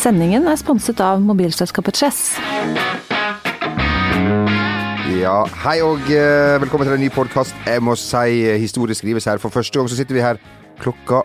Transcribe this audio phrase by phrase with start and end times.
[0.00, 2.20] Sendingen er sponset av mobilselskapet Chess.
[5.12, 7.52] Ja, hei og eh, velkommen til en ny podkast.
[7.68, 9.36] Jeg må si eh, historie skrives her.
[9.42, 10.40] For første gang så sitter vi her
[10.80, 11.20] klokka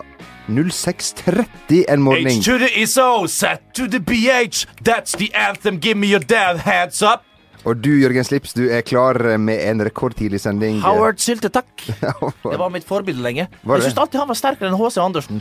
[0.52, 2.27] 06.30 en morgen.
[2.27, 4.68] H to the ISO, set to the BH.
[4.84, 5.80] That's the anthem.
[5.80, 7.23] Give me your damn hands up.
[7.64, 10.84] Og du, Jørgen Slips, du er klar med en rekordtidlig sending.
[10.84, 11.71] Howard Sylte, takk.
[12.52, 13.48] Det var mitt forbilde lenge.
[13.48, 15.00] Jeg syns alltid han var sterkere enn H.C.
[15.02, 15.39] Andersen.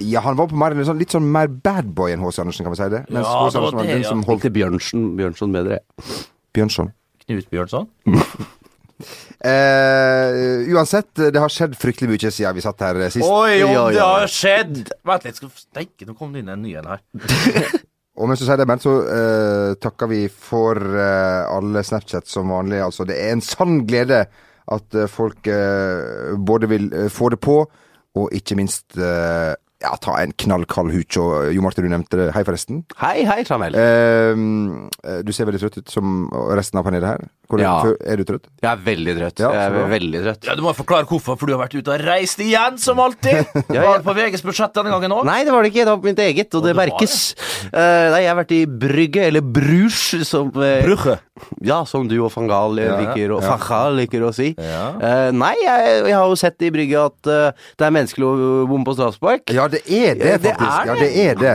[0.00, 2.40] Ja, han var på mer, sånn, litt sånn mer bad boy enn H.C.
[2.42, 3.02] Andersen, kan vi si det.
[3.10, 3.52] Mens Ja, H.C.
[3.52, 4.08] det var Andersen var det, den ja.
[4.08, 5.82] som holdt Likte Bjørnsen, Bjørnson bedre.
[6.56, 6.88] Bjørnson.
[7.26, 7.86] Knut Bjørnson.
[9.40, 13.26] Uh, uansett, det har skjedd fryktelig mye siden vi satt her eh, sist.
[13.26, 14.08] Oi, jo, det ja.
[14.16, 14.82] har skjedd!
[15.06, 17.04] Vent litt, skal steike, nå kom det inn en ny en her.
[18.20, 22.52] Og mens du sier det, Bernt, så uh, takker vi for uh, alle Snapchat som
[22.52, 22.82] vanlig.
[22.84, 24.24] Altså, det er en sann glede
[24.70, 25.48] at folk
[26.46, 27.56] både vil få det på,
[28.14, 28.94] og ikke minst
[29.80, 31.16] ja, ta en knallkald hooch.
[31.20, 32.28] Og Jo Martin, du nevnte det.
[32.36, 32.82] Hei, forresten.
[33.00, 33.74] Hei, hei, Tramel.
[33.74, 37.28] Eh, eh, du ser veldig trøtt ut, som resten av panelet her.
[37.50, 37.72] Hvor Ja.
[38.06, 38.44] Er du trøtt?
[38.62, 39.40] Jeg er veldig trøtt.
[39.42, 40.44] Ja, Jeg er veldig trøtt.
[40.46, 43.40] Ja, Du må forklare hvorfor, for du har vært ute og reist igjen, som alltid.
[43.70, 43.96] Ja, Var ja.
[43.98, 45.24] det på VGs budsjett denne gangen òg?
[45.26, 45.84] Nei, det var det ikke.
[45.84, 47.34] Det var mitt eget, og det det var merkes.
[47.74, 51.16] Uh, nei, jeg har vært i Brygge, eller Bruges, som uh, Brugge.
[51.64, 53.80] Ja, som du og van Gaal eh, Ja, liker, å- ja.
[53.96, 54.50] liker å si.
[54.60, 54.84] Ja.
[55.00, 58.66] Eh, nei, jeg, jeg har jo sett i Brygge at uh, det er menneskelig å
[58.70, 59.48] bomme på straffespark.
[59.56, 60.86] Ja, det er det, faktisk.
[60.86, 61.54] Ja, det er det.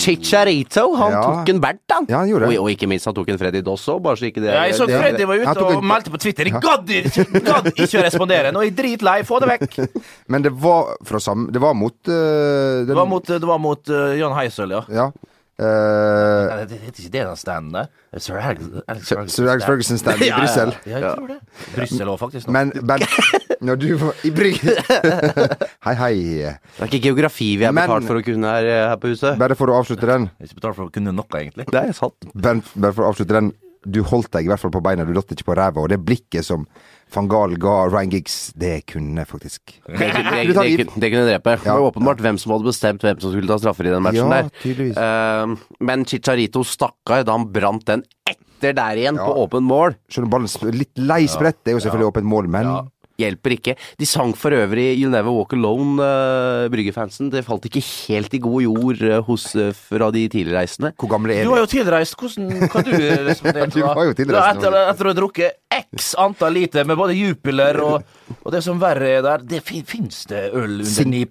[0.00, 1.20] Chicharito, han Ja.
[1.22, 2.06] tok en Bernt, han.
[2.08, 2.58] Ja, han gjorde det.
[2.58, 4.62] Og, og ikke minst, han tok en Freddy Doss òg, bare så ikke det Ja,
[4.64, 6.44] jeg så det- Freddy var ute og en- meldte på Twitter.
[6.44, 8.52] Jeg gadd ikke, å respondere.
[8.52, 9.22] Nå er jeg dritlei.
[9.28, 9.90] Få det vekk.
[10.28, 13.58] Men det var fra samme Det var mot uh, den, Det var mot, det var
[13.58, 14.82] mot uh, Jan Heisel, ja.
[14.88, 15.10] Ja.
[15.60, 17.88] Eh, Nei, Det heter ikke det den standen der.
[18.18, 20.72] Sir Alex, Alex Sir Sir Alex Ferguson stand i Ja, ja, Brussel.
[20.88, 21.38] Ja, tror det.
[21.74, 22.48] Brussel òg, faktisk.
[22.48, 22.52] nå.
[22.56, 23.04] Men men
[23.68, 24.76] når du var i Brygge
[25.86, 26.14] Hei, hei.
[26.16, 29.12] Det er ikke geografi vi er Men- betalt for å kunne her, eh, her på
[29.12, 29.36] huset.
[29.40, 30.30] Bare for å avslutte den.
[30.38, 31.68] Jeg er ikke betalt for å kunne noe, egentlig.
[31.70, 32.30] Det er sant.
[32.34, 33.52] Bare for å avslutte den.
[33.86, 35.80] Du holdt deg i hvert fall på beina, du datt ikke på ræva.
[35.80, 36.66] Og det blikket som
[37.14, 41.56] van Gahl ga Ryan Giggs, det kunne faktisk Det, det, det, det kunne drepe.
[41.62, 41.78] Det Ja.
[41.78, 44.42] var åpenbart hvem som hadde bestemt hvem som skulle ta straffer i den matchen Ja,
[44.42, 44.50] der.
[44.62, 44.96] tydeligvis.
[45.00, 49.96] Eh, men Chicharito stakkar da han brant den etter der igjen, på åpen mål.
[50.12, 52.66] Skjønner ballen litt lei sprett, det er jo selvfølgelig åpent mål, men
[53.20, 53.76] Hjelper ikke.
[54.00, 57.30] De sang for øvrig You'll Never Walk Alone, uh, Brygge-fansen.
[57.32, 60.94] Det falt ikke helt i god jord uh, hos, uh, fra de tilreisende.
[60.98, 62.16] hvor gamle er Du har jo tilreist.
[62.20, 62.94] Hvordan kan du
[63.30, 67.14] respondere Du var jo tilreist etter, etter å ha drukket x antall liter med både
[67.14, 68.02] Jupiler og,
[68.42, 71.26] og det som verre er der det fin, Fins det øl under Sin- 9 i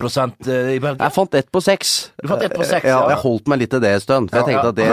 [0.79, 0.95] Belgia?
[0.99, 2.11] Jeg fant ett på seks.
[2.21, 2.97] Du fant ett på seks, ja.
[2.97, 3.09] ja.
[3.13, 4.29] Jeg holdt meg litt til det en stund.
[4.31, 4.87] For jeg tenkte at det,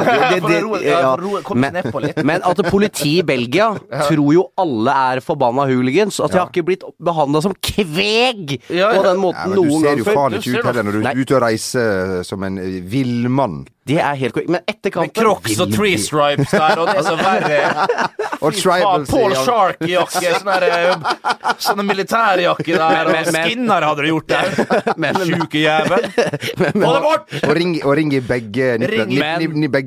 [2.26, 3.68] men at politiet i Belgia
[4.08, 6.20] tror jo alle er forbanna hooligans.
[6.22, 8.90] At de har ikke blitt behandla som kveg Ja, ja.
[8.96, 9.62] på den Ja, noen gang før.
[9.62, 12.58] du ser jo faen ikke ut heller når du er ute og reiser som en
[12.62, 13.64] eh, villmann.
[13.86, 14.50] Det er helt korrekt.
[14.50, 17.86] Men etter kampen Med Crocs og Tree Stripes der, og det som verre
[18.44, 19.34] Og tribal, faen, Paul.
[19.46, 24.50] Shark-jakke, sånne, der, sånne militærjakke der, og Men- men- skinner hadde du gjort der.
[25.26, 26.04] Sjuke jævel.
[26.12, 27.32] Få det bort!
[27.46, 29.16] Og ring, og ring i begge nippene.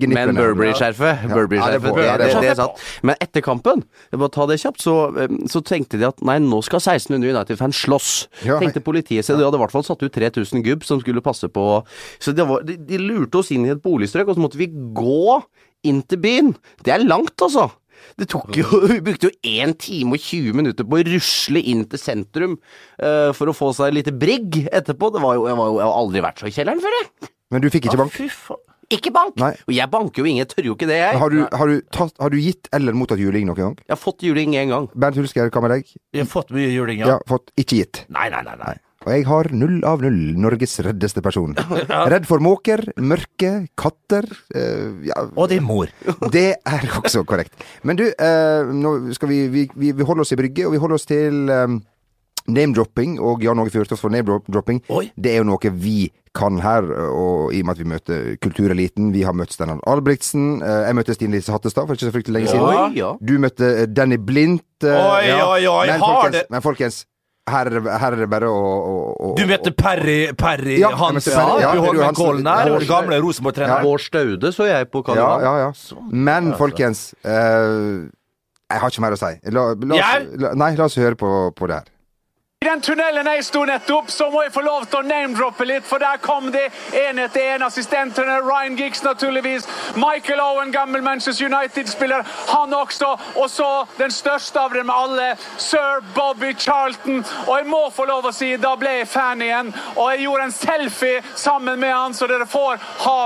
[0.10, 0.36] Men-.
[0.40, 1.28] Burberry-skjerfet.
[1.30, 2.84] Burberry-skjerfet, det det, det, det det er sant.
[3.06, 3.84] Men etter kampen,
[4.16, 4.96] bare ta det kjapt, så,
[5.26, 8.10] eh, så tenkte de at nei, nå skal 1600 United-fans slåss.
[8.48, 8.58] Ja.
[8.62, 9.38] Tenkte politiet seg.
[9.40, 11.68] De hadde i hvert fall satt ut 3000 gubb som skulle passe på
[12.22, 14.70] Så det var, de, de lurte oss inn i et boligstrøk, og så måtte vi
[14.70, 15.42] gå
[15.90, 16.54] inn til byen.
[16.86, 17.68] Det er langt, altså.
[18.20, 18.64] Det tok jo,
[18.94, 23.36] Vi brukte jo 1 time og 20 minutter på å rusle inn til sentrum uh,
[23.36, 25.12] for å få seg et lite brigg etterpå.
[25.16, 27.32] Det var jo, jeg, var jo, jeg har aldri vært så i kjelleren før, jeg.
[27.50, 28.16] Men du fikk ikke bank?
[28.16, 28.66] Fy faen.
[28.90, 29.36] Ikke bank!
[29.38, 29.52] Nei.
[29.68, 31.18] Og jeg banker jo ingen, jeg tør jo ikke det, jeg.
[31.22, 33.76] Har du, har, du tatt, har du gitt eller mottatt juling noen gang?
[33.84, 34.88] Jeg har fått juling én gang.
[34.98, 35.92] Bernt Hulsker, hva med deg?
[36.16, 37.18] Jeg har fått mye juling, Ja, ja.
[37.30, 38.02] fått ikke gitt.
[38.10, 38.56] Nei, nei, nei.
[38.58, 38.74] nei.
[39.06, 40.18] Og jeg har null av null.
[40.36, 41.54] Norges reddeste person.
[42.12, 44.26] Redd for måker, mørke, katter.
[44.54, 45.88] eh, ja, Og din mor.
[46.36, 47.56] det er også korrekt.
[47.88, 50.82] Men du, eh, nå skal vi, vi, vi, vi holder oss i Brygge, og vi
[50.84, 51.80] holder oss til um,
[52.52, 53.18] name-dropping.
[53.24, 54.82] Og Jan Åge Fjørtoft for name-dropping.
[55.16, 59.14] Det er jo noe vi kan her, og i og med at vi møter kultureliten.
[59.16, 60.60] Vi har møtt Steinar Albrigtsen.
[60.62, 62.68] eh, jeg møtte Stine Lise Hattestad for ikke så fryktelig lenge siden.
[62.68, 63.14] Oi, ja.
[63.24, 64.68] Du møtte eh, Danny Blindt.
[64.84, 65.40] Oi, ja.
[65.48, 67.00] oi, oi, Men har folkens, det- men folkens
[67.52, 68.96] her, er her er det bare å, å,
[69.30, 71.84] å Du møtte Perry, Perry Ja, Hansen Perry, ja, i.
[71.84, 72.72] Holmenkollen der.
[72.74, 73.86] Ja, gamle Rosenborg-treneren.
[73.88, 75.46] Bård Staude så jeg på Karl Johan.
[75.48, 76.02] ja, ja.
[76.12, 78.08] Men folkens eh,
[78.70, 79.32] Jeg har ikke mer å si.
[79.56, 80.02] La, la,
[80.46, 81.88] la, nei, la oss høre på, på det her.
[82.60, 85.86] I den tunnelen jeg sto nettopp, så må jeg få lov til å name-droppe litt,
[85.88, 86.66] for der kom det
[87.06, 87.64] en etter en.
[87.64, 89.64] Assistentene, Ryan Giggs naturligvis,
[89.96, 93.14] Michael Owen, gammel Manchester United-spiller, han også.
[93.40, 93.70] Og så
[94.02, 97.24] den største av dem alle, sir Bobby Charlton.
[97.48, 99.72] Og jeg må få lov å si, da ble jeg fan igjen.
[99.96, 102.76] Og jeg gjorde en selfie sammen med han, så dere får
[103.06, 103.20] ha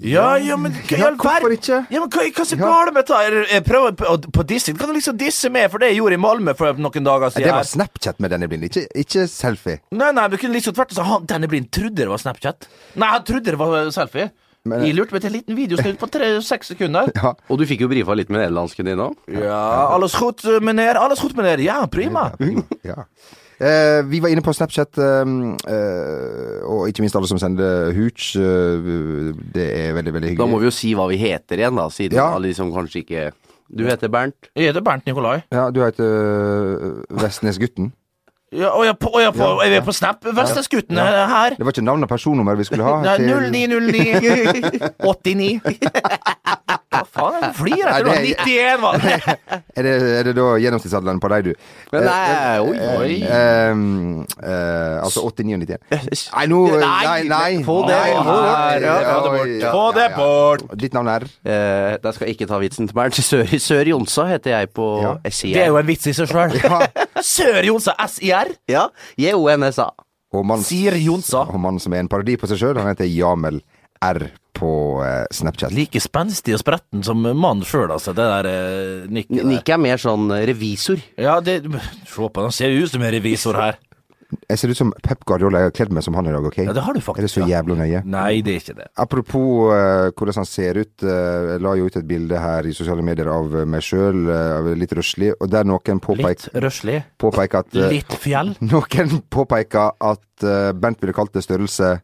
[0.00, 1.58] Ja, ja, men hva i Ja, all hvorfor verden?
[1.58, 1.78] ikke?
[1.92, 2.56] Ja, men hva, hva Ja.
[2.56, 3.48] galt med dette?
[3.52, 4.72] Jeg prøver på, på disse.
[4.72, 7.44] Kan du liksom disse meg for det jeg gjorde i Malmö for noen dager siden?
[7.44, 7.66] Det var?
[7.68, 9.80] Snapchat med denne blind, ikke, ikke selfie.
[9.92, 12.66] Nei, nei, du kunne liksom tvert sagt han, Denne blind trodde det var Snapchat.
[12.96, 14.30] Nei, han trodde det var selfie.
[14.64, 17.12] Men- jeg lurte meg til en liten videosnutt på tre-seks sekunder.
[17.18, 17.34] Ja.
[17.50, 19.16] Og du fikk jo brifa litt med nederlandsken din òg.
[19.28, 20.96] Ja, alles goed, meneer.
[20.96, 21.58] Alles goed, meneer.
[21.60, 22.30] Ja, prima.
[22.86, 23.04] ja.
[23.62, 25.32] Eh, vi var inne på Snapchat, eh,
[25.70, 28.32] eh, og ikke minst alle som sender hooch.
[28.34, 30.38] eh, det er veldig, veldig hyggelig.
[30.42, 32.32] Da må vi jo si hva vi heter igjen, da, siden Ja.
[32.34, 33.32] alle de som kanskje ikke
[33.74, 34.50] Du heter Bernt.
[34.56, 35.42] Jeg heter Bernt Nikolai.
[35.50, 37.92] Ja, du heter uh, Vestnesgutten.
[38.52, 40.24] Ja, og jeg, på, og jeg, på, jeg er på Snap.
[40.24, 41.54] Vestnesgutten er her.
[41.56, 42.98] Det var ikke navn og personnummer vi skulle ha.
[43.00, 45.60] Nei, til- 0909 89.
[46.92, 48.08] Hva faen er det du flirer etter?
[48.08, 49.14] Nei, det 91, var det?
[49.80, 51.52] Er det, er det da gjennomsnittsalderen på deg, du?
[51.94, 53.14] Men nei, oi, oi.
[53.24, 53.72] Eh,
[54.44, 56.24] eh, altså 89 og 91.
[56.36, 57.50] Nei, nå Nei, nei.
[57.66, 59.66] få det bort.
[59.72, 60.66] få det bort.
[60.82, 61.26] Ditt navn er?
[61.46, 63.16] Eh, da skal jeg ikke ta vitsen til meg.
[63.22, 65.16] Sør, Sør Jonsa heter jeg på Ja.
[65.30, 65.54] SIR.
[65.56, 66.56] Det er jo en vits i seg sjøl.
[67.32, 68.52] Sør Jonsa SIR.
[68.70, 68.88] Ja,
[69.20, 69.88] J-O-N-S-A.
[70.32, 71.42] Og Sier Jonsa.
[71.44, 73.58] og mannen som er en parodi på seg sjøl, han heter Jamel
[74.02, 74.72] R på
[75.04, 75.72] eh, Snapchat.
[75.74, 78.14] Like spenstig og spretten som mannen sjøl, altså.
[78.16, 79.06] Det der eh.
[79.12, 81.00] Nick er mer sånn revisor.
[81.20, 81.62] Ja, det
[82.08, 83.80] Se på han, ser jo ut som en revisor her.
[84.48, 85.60] Jeg ser ut som Pep Guardiola.
[85.60, 86.62] Jeg har kledd meg som han i dag, OK?
[86.64, 88.00] Ja, det har du faktisk, Er det så jævla nøye?
[88.08, 88.86] Nei, det er ikke det.
[89.04, 90.94] Apropos uh, hvordan han ser ut.
[91.04, 94.22] Uh, jeg la jo ut et bilde her i sosiale medier av eh, meg sjøl,
[94.78, 97.02] litt røslig, og der noen Litt påpeker, røslig.
[97.20, 98.54] påpeker at eh, Litt fjell.
[98.72, 101.98] Noen påpeker at eh, Bernt ville kalt det størrelse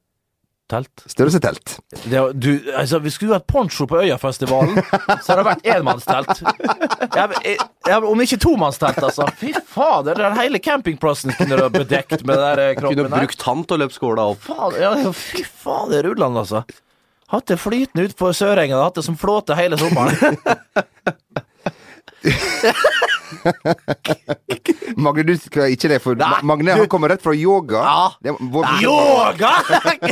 [0.69, 1.03] Telt.
[1.09, 1.79] størrelsetelt.
[2.05, 4.77] Det, er- du, altså, vi skulle hatt poncho på Øyafestivalen,
[5.25, 6.43] så hadde det vært enmannstelt.
[6.45, 7.57] Jeg, jeg,
[7.89, 9.25] jeg, om ikke tomannstelt, altså.
[9.41, 13.17] Fy fader, den hele campingplassen kunne du ha bedekt med den der eh, kroppen Kunne
[13.23, 14.45] brukt han til å løpe skåla opp.
[14.45, 16.61] Faen, ja, fy fader, Rulland, altså.
[17.33, 20.37] Hatt det flytende ut på Sørengen, hatt det som flåte hele sommeren.
[25.05, 27.83] Magne, du skal ikke det, for Nei, Magne han kommer rett fra yoga.
[27.83, 28.05] Ja.
[28.25, 29.53] Det, vår, Yoga!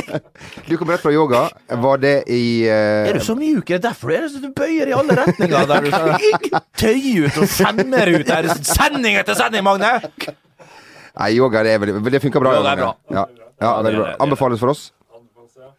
[0.67, 1.45] Du kommer rett fra yoga.
[1.67, 3.07] Var det i uh...
[3.09, 3.69] Er du så mjuk?
[3.69, 5.69] Er det derfor er det så du bøyer i alle retninger?
[5.71, 5.89] Der du
[6.81, 8.51] tøyer ut og skjemmer ut der.
[8.61, 9.97] Sending etter sending, Magne!
[11.17, 12.53] Nei, yoga det, er veldig, det funker bra.
[12.59, 12.91] Yoga er bra.
[13.09, 13.25] Ja,
[13.57, 14.11] ja, det er bra.
[14.13, 14.91] er Anbefales for oss.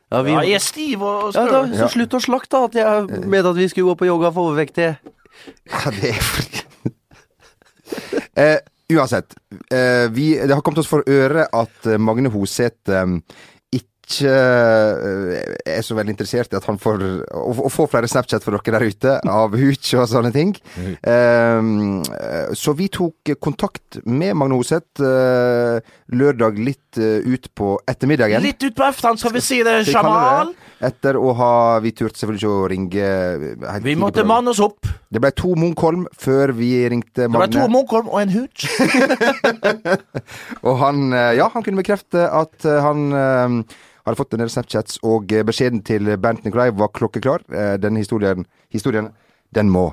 [0.09, 2.65] Ja, vi, Ja, jeg er stiv og ja, da, så slutt å slakte.
[2.71, 4.97] At jeg mente at vi skulle gå på yoga for overvektige.
[5.69, 6.68] Ja, det er fordi
[8.43, 8.59] eh,
[8.89, 9.35] Uansett.
[9.69, 13.11] Eh, vi, det har kommet oss for øre at eh, Magne Hoseth eh,
[13.77, 18.47] ikke eh, er så veldig interessert i at han får å, å få flere Snapchat
[18.47, 20.55] for dere der ute av Hooch og sånne ting.
[21.05, 21.61] Eh,
[22.57, 25.85] så vi tok kontakt med Magne Hoseth eh,
[26.17, 28.41] lørdag litt eh, ut på ettermiddagen.
[28.49, 30.55] Litt ut på eftan, skal vi si det, Vi Jamal.
[30.57, 30.68] det.
[30.85, 31.51] Etter å ha
[31.83, 33.09] Vi turte selvfølgelig ikke å ringe
[33.67, 34.87] eh, Vi måtte manne oss opp.
[35.11, 37.49] Det ble to Munkholm før vi ringte Magne.
[37.49, 38.67] Det ble to Munkholm og en hooch.
[40.67, 45.01] Og han, eh, ja, han kunne bekrefte at eh, han hadde fått en del Snapchats,
[45.05, 47.43] og beskjeden til Bernt Nikolai var klokkeklar.
[47.77, 49.11] Denne historien, historien
[49.53, 49.91] den må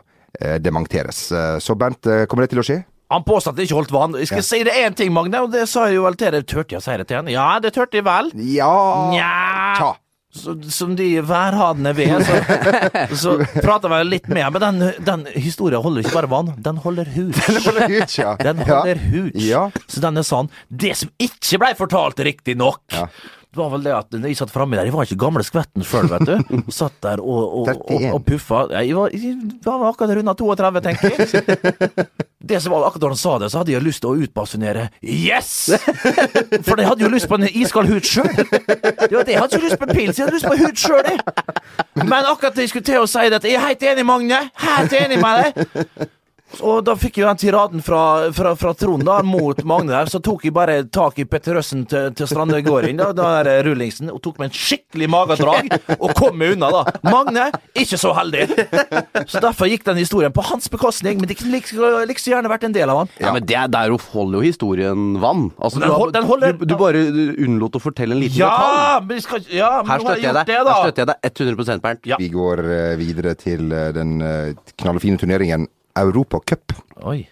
[0.63, 1.25] dementeres.
[1.59, 2.77] Så Bernt, kommer det til å skje?
[3.11, 4.15] Han påstod at det ikke holdt vann.
[4.21, 6.47] Jeg skal si det én ting, Magne, og det sa jeg jo vel til deg.
[6.47, 7.33] Turte jeg å si det til han?
[7.33, 8.31] Ja, det turte jeg vel.
[8.55, 8.71] Ja
[9.11, 9.91] Nja.
[10.35, 12.39] Så, Som de værhadene vi er, så,
[13.23, 14.43] så prater vi litt med.
[14.55, 17.39] Men den, den historien holder ikke bare vann, den holder hus.
[17.45, 18.35] Den Holder hus, ja.
[18.49, 18.81] Den Ja.
[18.81, 19.39] holder hus.
[19.45, 19.63] Ja.
[19.87, 20.51] Så den er sann.
[20.69, 23.07] Det som ikke blei fortalt riktig nok, Ja.
[23.55, 26.09] det var vel det at jeg satt framme der Jeg var ikke gamle skvetten sjøl,
[26.11, 26.61] vet du.
[26.81, 28.65] Satt der og, og, og, og puffa.
[28.75, 32.07] Jeg var, jeg var akkurat runda 32, tenker jeg.
[32.45, 34.89] Det som var akkurat da han sa det, så hadde jeg lyst til å utbasunere
[35.01, 35.49] Yes!
[36.67, 38.29] For jeg hadde jo lyst på en iskald hud sjøl.
[39.09, 41.09] Jeg hadde ikke lyst på pils, jeg hadde lyst på hud sjøl.
[42.03, 44.43] Men akkurat da jeg skulle til å si det, jeg er helt enig, Magne.
[44.61, 46.11] Helt enig med deg.
[46.63, 50.09] Og da fikk jeg den tiraden fra, fra, fra Trond da, mot Magne der.
[50.11, 54.11] Så tok jeg bare tak i Petter Røssen til, til Strandegården, da, den der rullingsen,
[54.13, 56.83] og tok meg en skikkelig magedrag, og kom meg unna, da.
[57.09, 58.45] Magne, ikke så heldig.
[59.27, 61.73] Så derfor gikk den historien på hans bekostning, men det kunne like,
[62.07, 63.11] like så gjerne vært en del av han.
[63.19, 65.49] Ja, men det, Der holder jo historien vann.
[65.59, 67.01] Altså, Den du, har- den holder- du, du bare
[67.35, 68.77] unnlot å fortelle en liten detalj.
[68.79, 70.45] Ja, men vi skal Ja, men Her støtter jeg deg.
[70.47, 72.05] det, Her støtter jeg deg 100 Bernt.
[72.07, 72.17] Ja.
[72.21, 76.73] Vi går uh, videre til uh, den uh, knallfine turneringen Europacup.
[77.03, 77.27] Oi.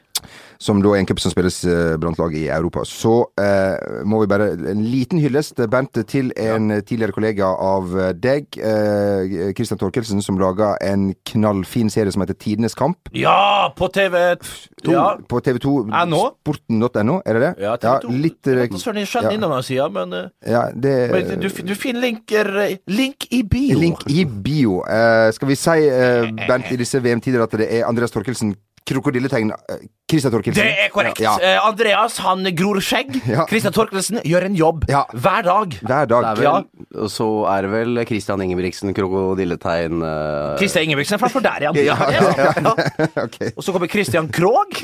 [0.64, 2.86] Som da er en cup som spilles eh, blant lag i Europa.
[2.88, 8.58] Så eh, må vi bare En liten hyllest, Bernt, til en tidligere kollega av deg,
[8.58, 13.12] eh, Christian Torkelsen, som laga en knallfin serie som heter Tidenes kamp.
[13.16, 14.36] Ja, på TV
[14.84, 14.92] 2.
[14.92, 15.06] Ja.
[15.30, 15.76] På TV2
[16.10, 16.24] NO?
[16.44, 17.54] sporten.no, er det det?
[17.64, 18.16] Ja, TV 2.
[18.24, 19.34] litt eh, jeg skjønner ja.
[19.36, 23.44] innom den sida, men, eh, ja, det men du, du finner linker eh, Link i
[23.48, 23.80] bio.
[23.80, 24.82] Link i bio.
[24.88, 28.56] Eh, skal vi si, eh, Bernt, i disse VM-tider at det er Andreas Torkelsen,
[28.90, 30.62] krokodilletegn eh, Christian Torkelsen?
[30.64, 31.22] Det er korrekt.
[31.24, 31.34] Ja.
[31.42, 33.16] Uh, Andreas han gror skjegg.
[33.30, 33.46] Ja.
[33.50, 35.06] Christian Torkelsen gjør en jobb Ja.
[35.14, 35.78] hver dag.
[35.82, 36.28] Hver dag.
[36.34, 36.68] er vel,
[37.02, 41.72] Og så er det vel Christian Ingebrigtsen, krokodilletegn uh, Christian Ingebrigtsen er for der, ja.
[41.74, 42.76] ja.
[43.24, 43.40] Ok.
[43.56, 44.84] Og så kommer Christian Krogh.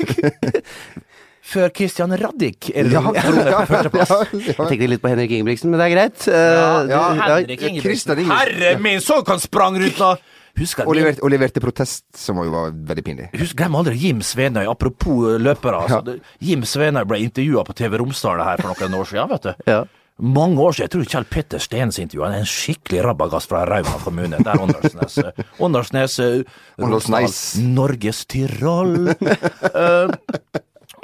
[1.50, 4.18] Før Christian Radich Eller, Ja, ja, ja.
[4.30, 6.26] Jeg tenkte litt på Henrik Ingebrigtsen, men det er greit.
[6.28, 7.00] Uh, Ja, ja.
[7.38, 8.18] Henrik Ingebrigtsen.
[8.18, 8.36] Ingebrigtsen.
[8.36, 10.20] Herre min, så han sprang rundt og
[10.60, 13.28] Husker Og leverte, og leverte protest, som jo var veldig pinlig.
[13.40, 14.66] Husk, Glem aldri Jim Svenøy.
[14.68, 15.80] Apropos løpere.
[15.86, 16.00] Altså, Ja.
[16.02, 19.28] det- Jim Svenøy ble intervjua på TV Romsdal her for noen år siden.
[19.30, 19.54] vet du.
[19.66, 19.84] Ja.
[20.20, 20.84] Mange år siden.
[20.84, 22.24] Jeg tror Kjell Petter Steens intervju.
[22.24, 24.36] Han er en skikkelig rabagast fra Rauma kommune.
[24.44, 25.16] Der Åndalsnes.
[25.18, 26.42] eh, Åndalsnes eh,
[26.78, 27.56] Åndalsnes.
[27.58, 29.08] Norges Tyrol.
[29.08, 30.10] uh,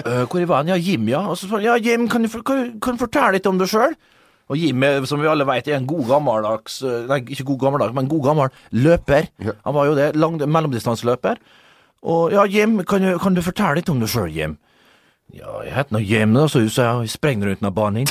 [0.05, 0.69] uh, hvor var han?
[0.69, 1.23] Ja, Jim, ja.
[1.31, 3.57] Og så spør han, ja, Jim, kan du, kan, du- kan du fortelle litt om
[3.59, 3.95] deg sjøl?
[4.51, 7.65] Og Jim, eh, som vi alle vet, er en god gammeldags eh, Nei, ikke god
[7.65, 9.31] gammeldags, men god gammel løper.
[9.43, 9.57] Ja.
[9.67, 10.13] Han var jo det.
[10.17, 11.41] Lang, mellomdistanseløper.
[12.07, 14.57] Og ja, Jim, kan du, kan du fortelle litt om deg sjøl, Jim?
[15.35, 18.07] Ja, jeg heter nå Jim, da, så jeg, sprenger rundt av banen.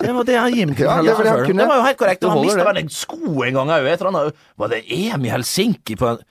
[0.00, 1.62] det var det Jim kunne Ja, det var det han kunne.
[1.64, 2.22] Det var jo helt korrekt.
[2.22, 4.20] Og han mista vel en sko en gang òg, etter han
[4.62, 6.22] Var det EM i Helsinki på en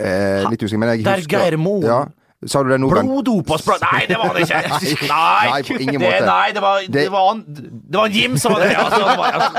[0.00, 2.04] Eh, litt usikker, men jeg husker Der Geir Moen Ja.
[2.46, 3.08] Sa du det nå, Bent?
[3.08, 4.60] Bloddopa sprang Nei, det var det ikke!
[5.14, 6.24] Nei, Nei, på ingen det, måte.
[6.28, 8.74] Nei, det var, det, Det- var han Det var en Jim som var det.
[8.76, 9.50] Altså, det var altså.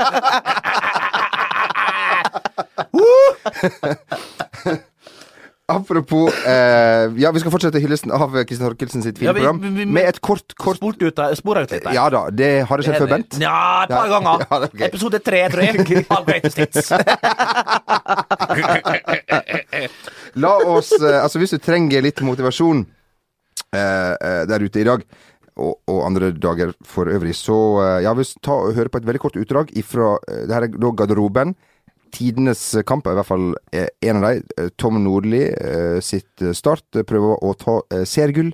[5.68, 9.58] Apropos eh, Ja, vi skal fortsette hyllesten av Kristin Torkelsen sitt fine Ja, vi- program
[9.64, 11.92] vi- vi- med et kort, kort Sport ut, spora ut litt der.
[11.92, 13.38] Ja da, det har det skjedd før, Bent.
[13.42, 14.46] Ja, et par Ja, ganger.
[14.50, 14.86] ja, det er.
[14.86, 16.06] Episode tre, tror jeg.
[16.08, 16.92] All Greatest Hits.
[20.36, 25.06] La oss eh, Altså, hvis du trenger litt motivasjon eh, eh, der ute i dag,
[25.56, 29.08] og, og andre dager for øvrig, så eh, ja, hvis ta og høre på et
[29.08, 31.56] veldig kort utdrag ifra Det her er da garderoben.
[32.12, 34.68] Tidenes kamp i hvert fall en av dem.
[34.78, 35.42] Tom Nordli
[36.00, 37.74] sitt start prøver å ta
[38.08, 38.52] sergull,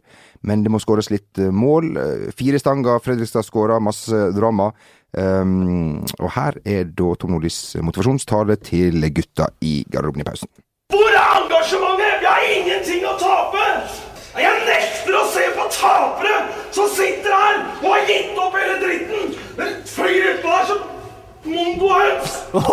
[0.49, 1.93] men det må skåres litt mål.
[2.35, 4.73] Fire stanger, Fredrikstad skåra, masse drama.
[5.12, 10.51] Um, og her er da Tom Nordlis motivasjonstale til gutta i garderoben i pausen.
[10.93, 12.17] Hvor er engasjementet?
[12.21, 13.67] Vi har ingenting å tape!
[14.37, 16.37] Jeg nekter å se på tapere
[16.73, 19.33] som sitter her og har gitt opp hele dritten!
[19.57, 20.83] Den flyr utpå her som
[21.49, 22.37] mongohøns!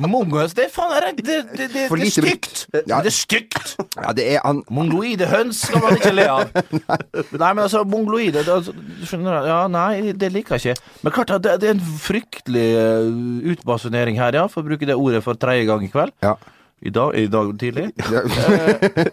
[0.00, 2.60] Mongohøns, det faen er det, det, det, det, det er stygt.
[2.72, 3.00] Ja.
[3.02, 3.74] Det er stygt.
[3.98, 4.62] Ja, det er an...
[4.72, 6.54] Mongoloide høns skal man ikke le av.
[7.42, 10.94] Nei, men altså, mongoloide skjønner altså, du Ja, nei, det liker jeg ikke.
[11.02, 14.96] Men klart, det, det er en fryktelig uh, utbasunering her, ja, for å bruke det
[14.96, 16.14] ordet for tredje gang i kveld.
[16.24, 16.38] Ja.
[16.80, 17.90] I dag, i dag tidlig.
[18.14, 18.22] ja.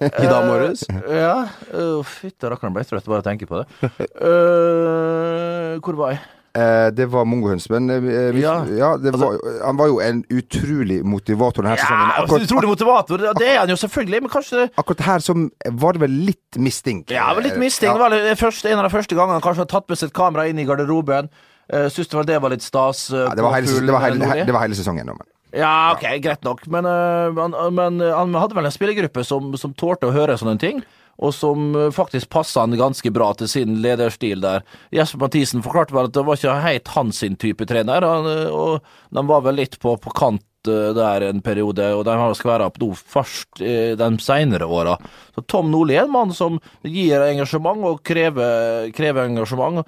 [0.08, 0.86] I dag morges.
[1.12, 1.36] Ja.
[1.74, 3.68] Uh, Fytti rakkeren, ble jeg trøtt bare av å tenke på det.
[4.16, 6.24] Uh, hvor var jeg?
[6.58, 8.00] Eh, det var mongohøns, men eh,
[8.34, 8.56] vi, ja.
[8.80, 8.90] Ja.
[8.98, 11.76] det var, han var jo en utrolig motivator denne.
[11.78, 12.14] Ja, sesongen.
[12.24, 13.26] Akkurat, utrolig motivator.
[13.38, 15.36] Det er han jo selvfølgelig, men kanskje akkurat her så
[15.84, 17.04] var det vel litt misting.
[17.12, 17.94] Ja, det var litt misting.
[17.94, 20.48] Det var første, en av de første gangene han kanskje har tatt med sitt kamera
[20.50, 21.30] inn i garderoben.
[21.68, 23.10] Uh, Syns det var det var litt stas.
[23.12, 25.14] uh, Ja, det, var hele, det, var hele, det var hele sesongen.
[25.14, 25.26] Men.
[25.56, 26.66] Ja, ok, greit nok.
[26.72, 30.58] Men, uh, men uh, han hadde vel en spillergruppe som, som tålte å høre sånne
[30.62, 30.82] ting.
[31.18, 34.62] Og som faktisk passa han ganske bra til sin lederstil der.
[34.94, 38.06] Jesper Mathisen forklarte vel at det var ikke helt hans type trener.
[38.06, 38.86] Han, og
[39.18, 42.78] de var vel litt på, på kant der en periode, og de har skværa opp
[42.82, 44.98] nå først de seinere åra.
[45.34, 49.88] Så Tom Nordli er en mann som gir engasjement og krever, krever engasjement.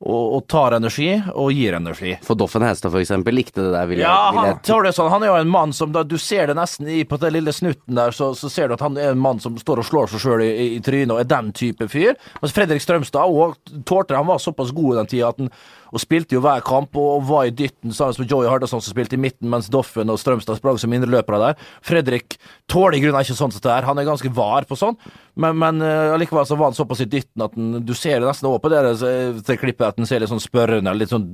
[0.00, 2.14] Og, og tar energi, og gir energi.
[2.24, 3.88] For Doffen Hestad, eksempel, likte det der.
[3.90, 5.92] Vil jeg, Ja, vil han, jeg tar det sånn, han er jo en mann som
[5.92, 8.78] da, Du ser det nesten i, på den lille snutten der, så, så ser du
[8.78, 11.20] at han er en mann som står og slår seg sjøl i, i, trynet og
[11.20, 12.16] er den type fyr.
[12.40, 14.16] Mens Fredrik Strømstad og tålte.
[14.16, 15.52] Han var såpass god i den tida at han
[15.90, 19.16] og spilte jo hver kamp og, var i dytten sammen med Joey Hardasson som spilte
[19.18, 21.64] i midten, mens Doffen og Strømstad sprang som indreløpere der.
[21.86, 22.38] Fredrik
[22.70, 23.88] tåler i grunnen ikke sånn som det er.
[23.88, 24.98] Han er ganske var på sånn,
[25.40, 28.50] men, men eh, allikevel så var han såpass i dytten at den, du ser nesten
[28.50, 29.16] over på det, det,
[29.46, 31.28] det klippet at han ser litt sånn spørrende, litt sånn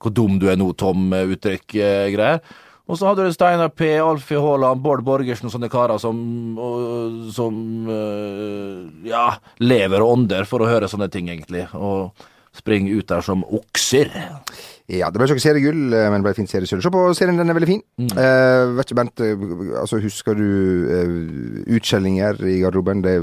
[0.00, 2.40] 'hvor dum du er nå, Tom'-uttrykk-greier.
[2.86, 6.18] Og så hadde du Steinar P, Alfie Haaland, Bård Borgersen og sånne karer som,
[6.54, 7.56] og, som
[7.90, 9.26] øh, ja,
[9.58, 11.64] lever og ånder for å høre sånne ting, egentlig.
[11.74, 12.14] Og
[12.58, 14.10] springer ut der som okser.
[14.86, 16.82] Ja, det ble ikke seriegull, eh, men det ble fint seriesølv.
[16.84, 17.82] Se på serien, den er veldig fin.
[18.06, 19.46] Eh, vet ikke, Bent, eh,
[19.80, 20.46] altså, husker du
[20.94, 21.16] eh,
[21.74, 23.02] utskjellinger i garderoben?
[23.02, 23.16] Det,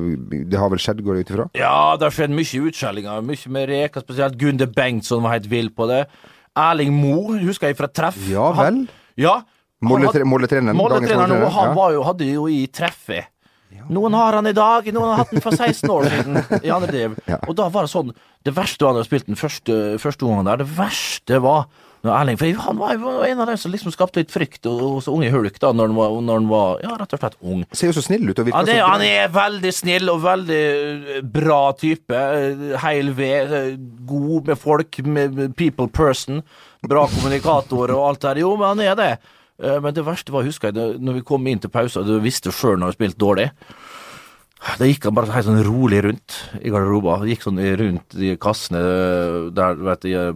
[0.51, 1.47] det har vel skjedd, går jeg ut ifra?
[1.55, 3.23] Ja, det har skjedd mye utskjellinger.
[3.29, 6.03] Mye med Reka, spesielt Gunde Bengtsson var helt vill på det.
[6.59, 8.19] Erling Moe husker jeg fra treff.
[8.29, 8.83] Ja vel.
[8.83, 8.83] Han,
[9.19, 9.39] ja.
[9.83, 13.32] Måletreneren, Molletreneren han var jo, hadde jo i treffet.
[13.93, 16.91] Noen har han i dag, noen har hatt den for 16 år siden i andre
[16.95, 17.15] liv.
[17.29, 17.39] Ja.
[17.47, 18.13] Og da var det sånn
[18.43, 21.65] Det verste var hadde spilt den første, første gangen der, det verste var
[22.03, 25.05] når Erling For han var jo en av dem som liksom skapte litt frykt hos
[25.07, 27.61] unge Hulk da når han var, når han var ja, rett og slett ung.
[27.71, 30.19] Ser jo så snill ut og virker Ja, det, så han er veldig snill og
[30.25, 30.59] veldig
[31.13, 32.11] eh, bra type.
[32.11, 33.53] eh, Heil ved.
[33.55, 33.69] eh,
[34.03, 36.43] God med folk, med med people person.
[36.83, 38.43] Bra kommunikator og alt der.
[38.43, 39.11] Jo, men han er det.
[39.63, 42.19] Eh, Men det verste var, husker jeg, når vi kom inn til pause, og du
[42.23, 43.49] visste sjøl når du spilte dårlig.
[44.63, 47.25] Da gikk han bare helt sånn rolig rundt i garderoben.
[47.27, 48.79] Gikk sånn rundt de kassene
[49.51, 50.29] der, vet, de eh,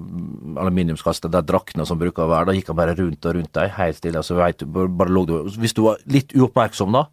[0.59, 2.49] aluminiumskassene der draktene som bruker å være.
[2.49, 4.23] Da gikk han bare rundt og rundt deg, helt stille.
[4.27, 7.05] Så vet bare lå du Hvis du var litt uoppmerksom da,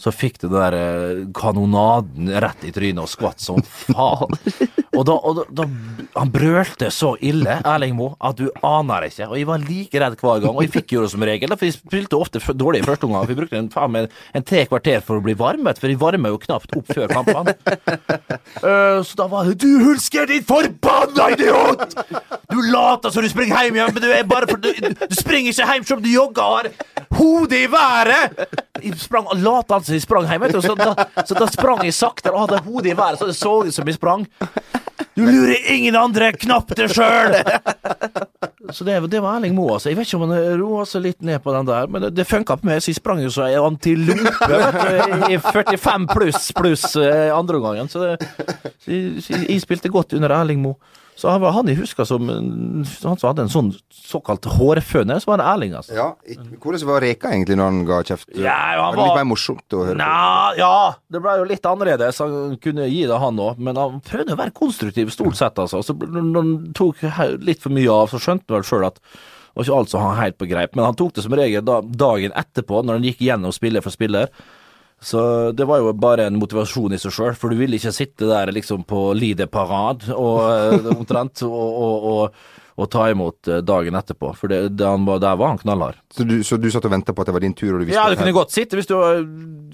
[0.00, 4.38] så fikk du den der eh, kanonaden rett i trynet og skvatt som faen.
[5.00, 5.64] Og da, og da,
[6.18, 9.28] Han brølte så ille, Erling Moe, at du aner ikke.
[9.30, 10.50] Og jeg var like redd hver gang.
[10.50, 13.28] Og jeg fikk jo det som regel, for jeg spilte ofte dårlig i første omgang.
[13.30, 16.34] Vi brukte en, faen meg en tre kvarter for å bli varmet, for jeg varmer
[16.34, 17.54] jo knapt opp før kampene.
[18.60, 21.96] Uh, så da var det Du Hulsker, din forbanna idiot!
[22.50, 25.54] Du later som du springer hjem igjen, men du er bare for, du, du springer
[25.54, 26.72] ikke hjem som du jogger
[27.20, 28.68] hodet i været!
[28.84, 30.46] Jeg sprang lot altså jeg sprang hjem.
[30.60, 30.94] Så da,
[31.26, 33.88] så da sprang jeg saktere og hadde hodet i været, så det så ut som
[33.88, 34.26] jeg sprang.
[35.16, 37.34] Du lurer ingen andre, knapt deg sjøl!
[38.70, 39.90] Så det, det var Erling Moe, altså.
[39.90, 42.26] Jeg vet ikke om han roa seg litt ned på den der, men det, det
[42.28, 44.60] funka på meg, så jeg sprang jo så ei antilope
[45.32, 47.90] i 45 pluss pluss eh, andre gangen.
[47.90, 48.30] Så, det,
[48.84, 50.78] så jeg, jeg spilte godt under Erling Moe.
[51.20, 52.84] Så han var han jeg husker som han
[53.20, 55.92] som hadde en sånn såkalt hårføner, så var det Erling, altså.
[55.96, 56.06] Ja,
[56.62, 58.30] Hvordan var Reka egentlig når han ga kjeft?
[58.32, 60.00] Ja, han det var litt mer morsomt å høre på.
[60.00, 60.70] Nja, ja,
[61.12, 62.22] det ble jo litt annerledes.
[62.24, 63.60] Han kunne gi det, han òg.
[63.60, 65.82] Men han prøvde å være konstruktiv, stort sett, altså.
[65.84, 67.04] Så når han tok
[67.44, 68.96] litt for mye av, så skjønte han vel sjøl at
[69.50, 70.76] det var ikke alt som hang helt på greip.
[70.78, 73.92] Men han tok det som regel da, dagen etterpå, når han gikk gjennom spiller for
[73.92, 74.30] spiller.
[75.02, 78.28] Så det var jo bare en motivasjon i seg sjøl, for du ville ikke sitte
[78.28, 83.62] der liksom på Lide Parade og, eh, omtrent og, og, og, og ta imot eh,
[83.64, 84.34] dagen etterpå.
[84.36, 86.02] For det, det, han der var han knallhard.
[86.12, 87.88] Så du, så du satt og venta på at det var din tur, og du
[87.88, 88.96] visste Ja, du kunne godt sitte hvis du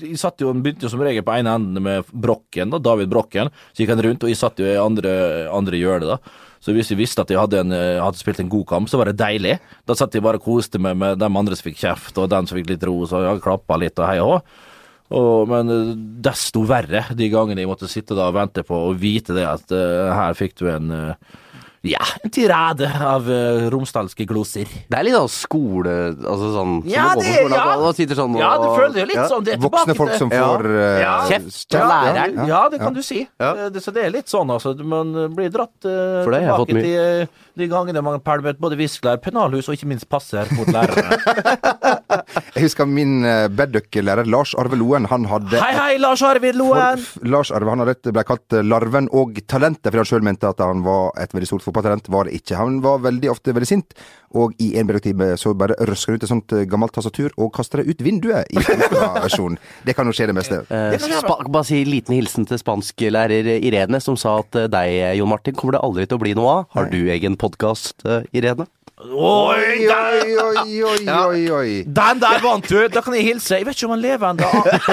[0.05, 3.50] Jeg satt jo, begynte jo som regel på ene enden med Brokken, da, David Brokken.
[3.72, 5.16] Så gikk han rundt, og jeg satt jo i andre,
[5.50, 6.46] andre hjørnet, da.
[6.62, 9.03] Så hvis jeg visste at jeg hadde, en, eh, hadde spilt en god kamp, så
[9.03, 9.59] var det deilig.
[9.87, 12.46] Da satt jeg bare og koste meg med dem andre som fikk kjeft, og den
[12.46, 14.40] som fikk litt ro, så jeg klappa litt og hei og hå.
[15.11, 15.95] Og, men eh,
[16.27, 19.71] desto verre de gangene jeg måtte sitte da og vente på og vite det at
[19.75, 21.35] uh, her fikk du en uh,
[21.87, 24.66] ja, en tirade av uh, romsdalske gloser.
[24.90, 25.92] Det er litt sånn skole
[26.27, 27.77] Altså sånn Ja, gå på det- skolen, at ja.
[27.87, 29.27] og sitter sånn og Ja, du føler jo litt Ja.
[29.31, 29.45] sånn.
[29.47, 30.49] Det er Voksne tilbake folk til- som Ja.
[30.49, 31.12] får eh, Ja.
[31.31, 32.35] Kjeft av læreren.
[32.40, 32.47] ja.
[32.51, 33.21] Ja, det kan du si.
[33.38, 33.53] Ja.
[33.71, 34.75] Det, så det er litt sånn, altså.
[34.83, 38.77] Man blir dratt uh, For det jeg tilbake til eh, de gangene man pælmet både
[38.83, 42.03] viskelær, pennalhus og ikke minst passer mot lærere.
[42.11, 45.09] Jeg husker min uh, Bedduck-lærer Lars Arve Loen.
[45.11, 47.01] Han hadde hei, hei, Lars Arvid Loen!
[47.03, 50.27] For, Lars Arve han hadde et, ble kalt eh, Larven og Talentet, fordi han sjøl
[50.27, 52.11] mente at han var et veldig stort fotballtalent.
[52.12, 52.59] Var det ikke.
[52.61, 53.97] Han var veldig ofte veldig sint,
[54.37, 57.53] og i en periode så bare røsker han ut et sånt eh, gammelt tastatur og
[57.57, 59.59] kaster det ut vinduet i versjonen.
[59.87, 60.62] Det kan jo skje det meste.
[60.71, 60.97] Eh,
[61.47, 65.57] bare si en liten hilsen til spansklærer Irene, som sa at eh, deg, Jon Martin,
[65.59, 66.66] kommer det aldri til å bli noe av.
[66.77, 68.69] Har du egen podkast, Irene?
[68.96, 71.72] Oi, Oi, oi, oi, oi, oi.
[71.85, 72.78] den der vant du!
[72.88, 73.59] Da kan jeg hilse.
[73.59, 74.48] Jeg vet ikke om han lever ennå.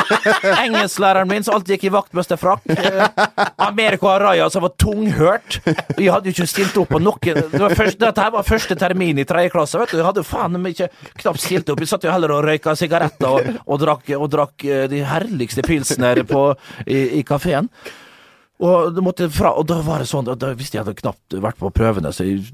[0.65, 2.67] Engelsklæreren min som alltid gikk i vaktmesterfrakk.
[2.67, 5.61] Amerika Americo Araya som var tunghørt.
[5.95, 9.23] Vi hadde jo ikke stilt opp på noe det var første, Dette var første termin
[9.23, 9.79] i tredje klasse.
[9.79, 10.91] vet du Jeg hadde faen meg ikke
[11.23, 11.79] knapt stilt opp.
[11.79, 15.63] Jeg satt jo heller og røyka sigaretter og, og, drakk, og drakk eh, de herligste
[15.63, 16.49] pilsene på,
[16.83, 17.71] i, i kafeen.
[18.63, 21.59] Og, det måtte fra, og da var det sånn, da visste jeg hadde knapt vært
[21.59, 22.45] på prøvene, så jeg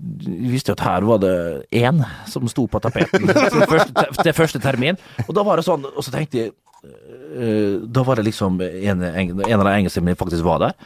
[0.50, 1.34] visste at her var det
[1.76, 4.98] én som sto på tapeten til første, til første termin.
[5.28, 9.06] Og da var det sånn, og så tenkte jeg eh, Da var det liksom en,
[9.06, 10.78] en, en av de engelskmennene faktisk var der.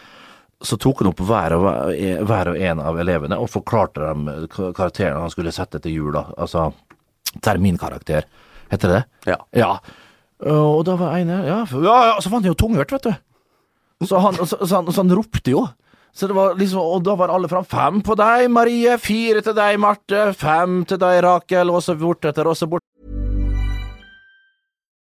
[0.63, 1.67] Så tok han opp hver og,
[2.27, 6.13] hver og en av elevene og forklarte dem karakteren han skulle sette til jul.
[6.15, 6.29] da.
[6.35, 6.71] Altså
[7.43, 8.27] terminkarakter,
[8.71, 9.33] heter det det?
[9.33, 9.39] Ja.
[9.55, 9.73] Ja.
[10.43, 13.13] Og da var ene Ja, ja, ja så fant han jo tunghørt, vet du.
[14.07, 15.67] Så han, så, så, han, så han ropte jo.
[16.13, 17.65] Så det var liksom, Og da var alle fram.
[17.65, 18.97] Fem på deg, Marie.
[19.01, 20.27] Fire til deg, Marte.
[20.37, 21.73] Fem til deg, Rakel.
[21.73, 22.83] Og så og så bort.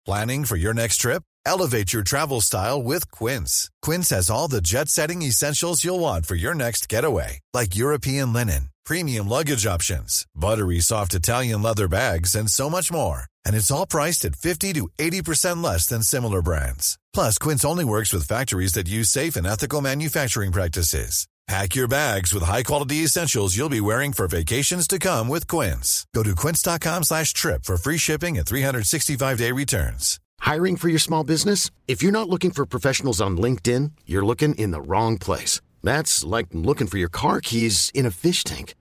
[0.05, 1.23] Planning for your next trip?
[1.45, 3.69] Elevate your travel style with Quince.
[3.81, 8.33] Quince has all the jet setting essentials you'll want for your next getaway, like European
[8.33, 13.23] linen, premium luggage options, buttery soft Italian leather bags, and so much more.
[13.45, 16.98] And it's all priced at 50 to 80% less than similar brands.
[17.13, 21.27] Plus, Quince only works with factories that use safe and ethical manufacturing practices.
[21.47, 26.05] Pack your bags with high-quality essentials you'll be wearing for vacations to come with Quince.
[26.13, 30.19] Go to quince.com slash trip for free shipping and 365-day returns.
[30.41, 31.71] Hiring for your small business?
[31.87, 35.59] If you're not looking for professionals on LinkedIn, you're looking in the wrong place.
[35.81, 38.75] That's like looking for your car keys in a fish tank.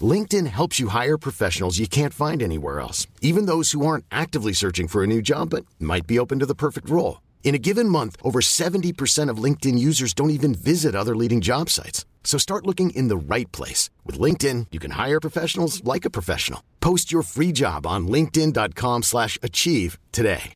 [0.00, 4.52] LinkedIn helps you hire professionals you can't find anywhere else, even those who aren't actively
[4.52, 7.18] searching for a new job but might be open to the perfect role.
[7.44, 11.70] In a given month, over 70% of LinkedIn users don't even visit other leading job
[11.70, 12.04] sites.
[12.24, 13.90] So start looking in the right place.
[14.04, 16.64] With LinkedIn, you can hire professionals like a professional.
[16.80, 20.54] Post your free job on linkedin.com slash achieve today.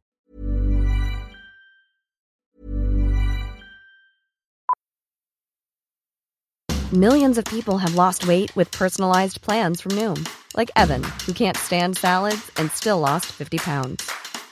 [6.95, 10.27] Millions of people have lost weight with personalized plans from Noom.
[10.57, 14.11] Like Evan, who can't stand salads and still lost 50 pounds.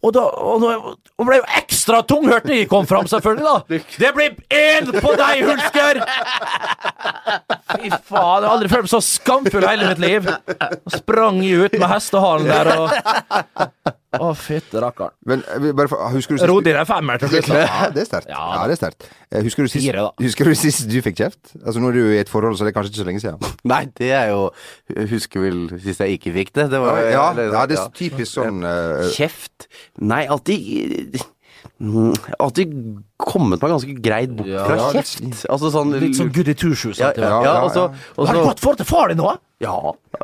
[0.00, 3.80] Og da og og ble jo ekstra tunghørt når jeg kom fram, selvfølgelig, da.
[4.00, 6.00] Det blir én på deg, Hulsker!
[7.74, 10.30] Fy faen, jeg har aldri følt meg så skamfull i hele mitt liv.
[10.80, 15.12] Og sprang jeg ut med hestehalen der og Å, fytte rakkeren.
[15.28, 17.50] Men eh, bare for, husker du sist Rodde i femmer til slutt.
[17.54, 18.30] Ja, det er sterkt.
[18.32, 19.06] Ja, Ja, det er sterkt.
[19.30, 21.52] Eh, Husker du sist, Fire, husker du sist du fikk kjeft?
[21.60, 23.52] Altså Nå er du i et forhold, så det er kanskje ikke så lenge siden.
[23.72, 24.48] Nei, det er jo
[25.12, 26.66] Husker vel sist jeg ikke fikk det.
[26.74, 29.70] det var, Ja, ja det er typisk sånn uh, Kjeft?
[30.02, 31.20] Nei, alltid
[31.80, 32.72] Mm, Alltid
[33.20, 35.46] kommet meg ganske greit bort Ja, fra ja, kjeft.
[35.48, 36.98] Altså sånn Litt sånn goody two-shoes.
[37.00, 37.86] ja, ja, ja, ja, og ja.
[38.18, 39.30] Har du så- godt forhold til far din nå?
[39.60, 39.74] Ja,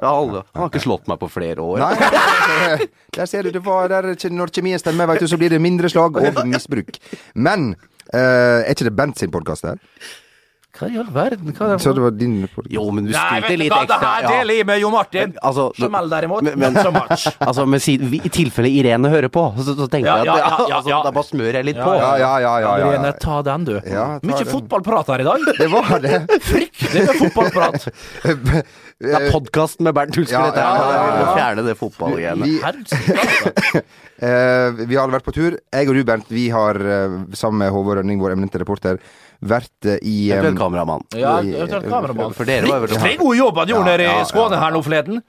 [0.01, 0.43] ja, alle.
[0.55, 1.79] Han har ikke slått meg på flere år.
[1.81, 5.61] Nei, der ser du det var der Når kjemien stemmer, vet du, så blir det
[5.61, 6.97] mindre slag og misbruk.
[7.35, 7.75] Men
[8.15, 9.77] uh, er ikke det Bent sin podkast her?
[10.77, 11.53] Hva i all verden?
[11.57, 12.73] Hva er det Så det var din podkast?
[12.75, 15.33] Jo, men du spilte litt hva, det her deler jeg med Jo Martin.
[15.43, 17.27] Altså, Jamel derimot, men- men- so much.
[17.49, 20.27] Altså, men si, vi- I tilfelle Irene hører på, så, så tenker Ja, jeg at
[20.27, 21.03] ja, ja, ja, altså, ja.
[21.07, 21.95] da bare smører jeg litt på.
[21.97, 22.55] Ja, ja, ja.
[22.61, 23.75] ja, ja, Irene, ta den, du.
[23.89, 25.47] Ja, Mye fotballprat her i dag.
[25.59, 26.21] Det var det.
[26.51, 27.89] Fryktelig med fotballprat.
[28.97, 30.85] Det er podkasten med Bernt Hulsker, Ja, dette ja, her.
[30.85, 31.35] ja, ja, Vi må ja.
[31.37, 32.45] Fjerne det fotballgreiene.
[32.47, 32.55] Vi,
[34.27, 35.59] eh, vi har vært på tur.
[35.73, 39.01] Jeg og du, Bernt, vi har eh, sammen med Håvard Rønning, vår eminente reporter,
[39.51, 41.07] vært eh, i eh, Eventuelt kameramann.
[41.17, 42.37] Ja, eventuelt kameramann.
[42.37, 44.85] For dere var Fryktelig god jobb han gjorde Ja, nede i Skåne ja, her nå
[44.87, 45.25] forleden.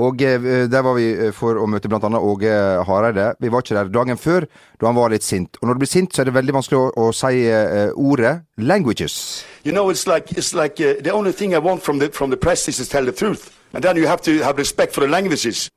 [0.00, 0.40] Og eh,
[0.72, 2.52] der var vi eh, for å møte annet Åge
[2.88, 3.34] Hareide.
[3.42, 4.46] Vi var ikke der dagen før,
[4.80, 5.58] da han var litt sint.
[5.60, 8.40] Og når du blir sint, så er det veldig vanskelig å, å si uh, ordet
[8.56, 9.44] 'languages'.
[9.64, 12.30] You know, it's like it's like uh, the only thing I want from the from
[12.30, 15.04] the press is to tell the truth, and then you have to have respect for
[15.04, 15.68] the languages.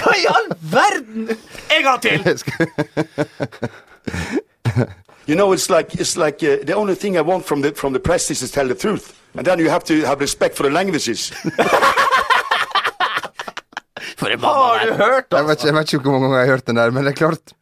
[0.00, 1.30] Hva i all verden?!
[1.70, 2.20] En gang til!
[5.26, 7.92] You know, it's like it's like uh, the only thing I want from the from
[7.92, 10.64] the press is to tell the truth, and then you have to have respect for
[10.64, 11.30] the languages.
[14.18, 16.46] For en Har du hørt Jeg vet, ikke, jeg vet ikke hvor mange ganger jeg
[16.48, 17.54] har hørt den der, men det er klart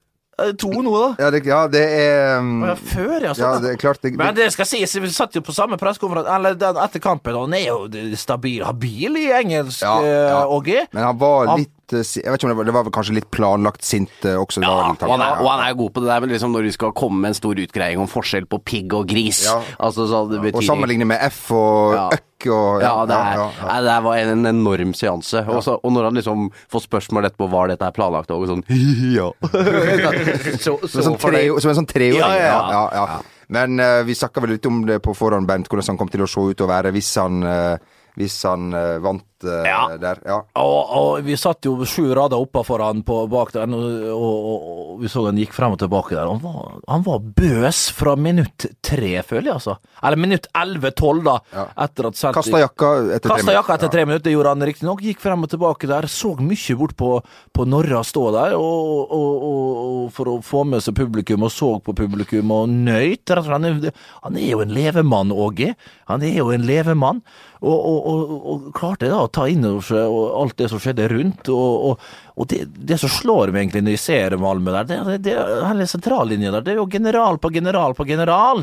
[0.63, 1.07] To nå, da.
[1.25, 3.21] Ja, det, ja, det er um, Ja, før, ja.
[3.27, 5.79] Ja, Sånn, det er klart det, Men det, skal sies, vi satt jo på samme
[5.81, 10.21] pressekonferanse Eller den etter kampen, og han er jo stabil, habil i engelsk, Ja, ja.
[10.45, 10.85] eh, Åge.
[10.95, 13.29] Men han var Han- litt Jeg vet ikke om det var, det var kanskje litt
[13.35, 14.61] planlagt sint eh, også.
[14.65, 16.73] Ja, og han, er, og han er god på det der, men liksom når de
[16.77, 19.57] skal komme med en stor utgreiing om forskjell på pigg og gris Ja.
[19.79, 22.09] Altså så det betyr Og sammenligne med F og Ja.
[22.19, 23.79] økk og Ja, det, er, ja.
[23.89, 25.43] Det var en, en enorm seanse.
[25.49, 28.63] Og, så, og når han liksom får spørsmål etterpå var dette er planlagt, og sånn
[29.19, 29.31] ja.
[30.65, 32.21] så, Som, en sånn tre, som en sånn treåring.
[32.21, 33.21] Ja, ja.
[33.49, 36.25] Men uh, vi snakka vel litt om det på forhånd, Bent, hvordan han kom til
[36.25, 37.79] å se ut og være hvis han, eh,
[38.19, 39.81] hvis han eh, vant eh, Ja.
[40.03, 40.19] der.
[40.27, 40.41] Ja.
[40.59, 45.03] Og, og vi satt jo sju rader oppe foran på bak der, og, og, og
[45.05, 46.27] vi så han gikk frem og tilbake der.
[46.27, 49.77] Han var, han var bøs fra minutt tre, føler jeg, altså.
[50.03, 51.37] Eller minutt elleve-tolv, da.
[51.55, 51.67] Ja.
[51.87, 53.75] Etter at Celtic- Kasta jakka etter Kasta tre minutter.
[53.79, 55.05] etter tre minutter, gjorde han riktignok.
[55.07, 56.09] Gikk frem og tilbake der.
[56.11, 57.13] Så mye bort på,
[57.55, 61.55] på Norra stå der og, og, og, og for å få med seg publikum, og
[61.55, 63.23] så på publikum og nøyt.
[63.31, 63.55] rett og slett.
[63.55, 63.93] Han er,
[64.27, 65.77] han er jo en levemann, Åge.
[66.11, 67.23] Han er jo en levemann.
[67.59, 71.49] Og, og, og, klarte da å ta inn over seg alt det som skjedde rundt.
[71.51, 72.03] Og,
[72.35, 75.89] og, det, det som slår meg egentlig når jeg ser Malmö der, det, det, hele
[75.91, 78.63] sentrallinja der, det er jo general på general på general.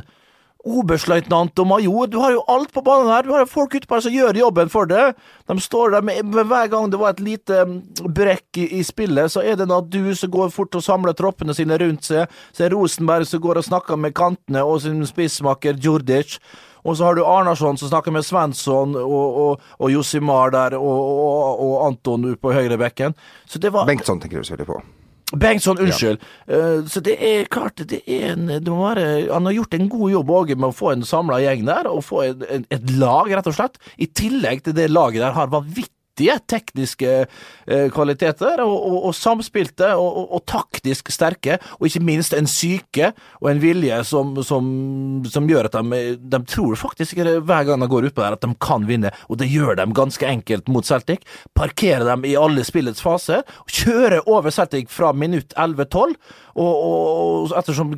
[0.66, 3.22] Oberstløytnant og major, du har jo alt på banen her.
[3.22, 5.14] Du har jo folk ute på her som gjør jobben for deg.
[5.46, 7.76] De står der med, med Hver gang det var et lite mm,
[8.16, 11.78] brekk i, i spillet, så er det du som går fort og samler troppene sine
[11.78, 12.32] rundt seg.
[12.56, 16.40] Så er Rosenberg som går og snakker med kantene, og sin spissmaker Djurdic.
[16.86, 21.16] Og så har du Arnarsson som snakker med Svensson og, og, og Josimar der, og,
[21.26, 23.18] og, og Anton ute på høyrebekken.
[23.50, 24.84] Så det var Bengtsson tenker du selvfølgelig på.
[25.34, 26.22] Bengtsson, unnskyld.
[26.46, 30.12] Uh, så det er klart det er en det være, Han har gjort en god
[30.12, 33.32] jobb også, med å få en samla gjeng der, og få et, en, et lag,
[33.34, 33.82] rett og slett.
[33.98, 39.92] I tillegg til det laget der har vanvittig tekniske eh, kvaliteter, og, og, og samspilte
[40.00, 44.66] og, og, taktisk sterke, og ikke minst en syke og en vilje som, som,
[45.30, 48.52] som gjør at de, de tror faktisk hver gang de går utpå der at de
[48.62, 51.26] kan vinne, og det gjør de ganske enkelt mot Celtic.
[51.58, 56.16] Parkerer dem i alle spillets faser, kjører over Celtic fra minutt 11-12,
[56.56, 57.92] og, ettersom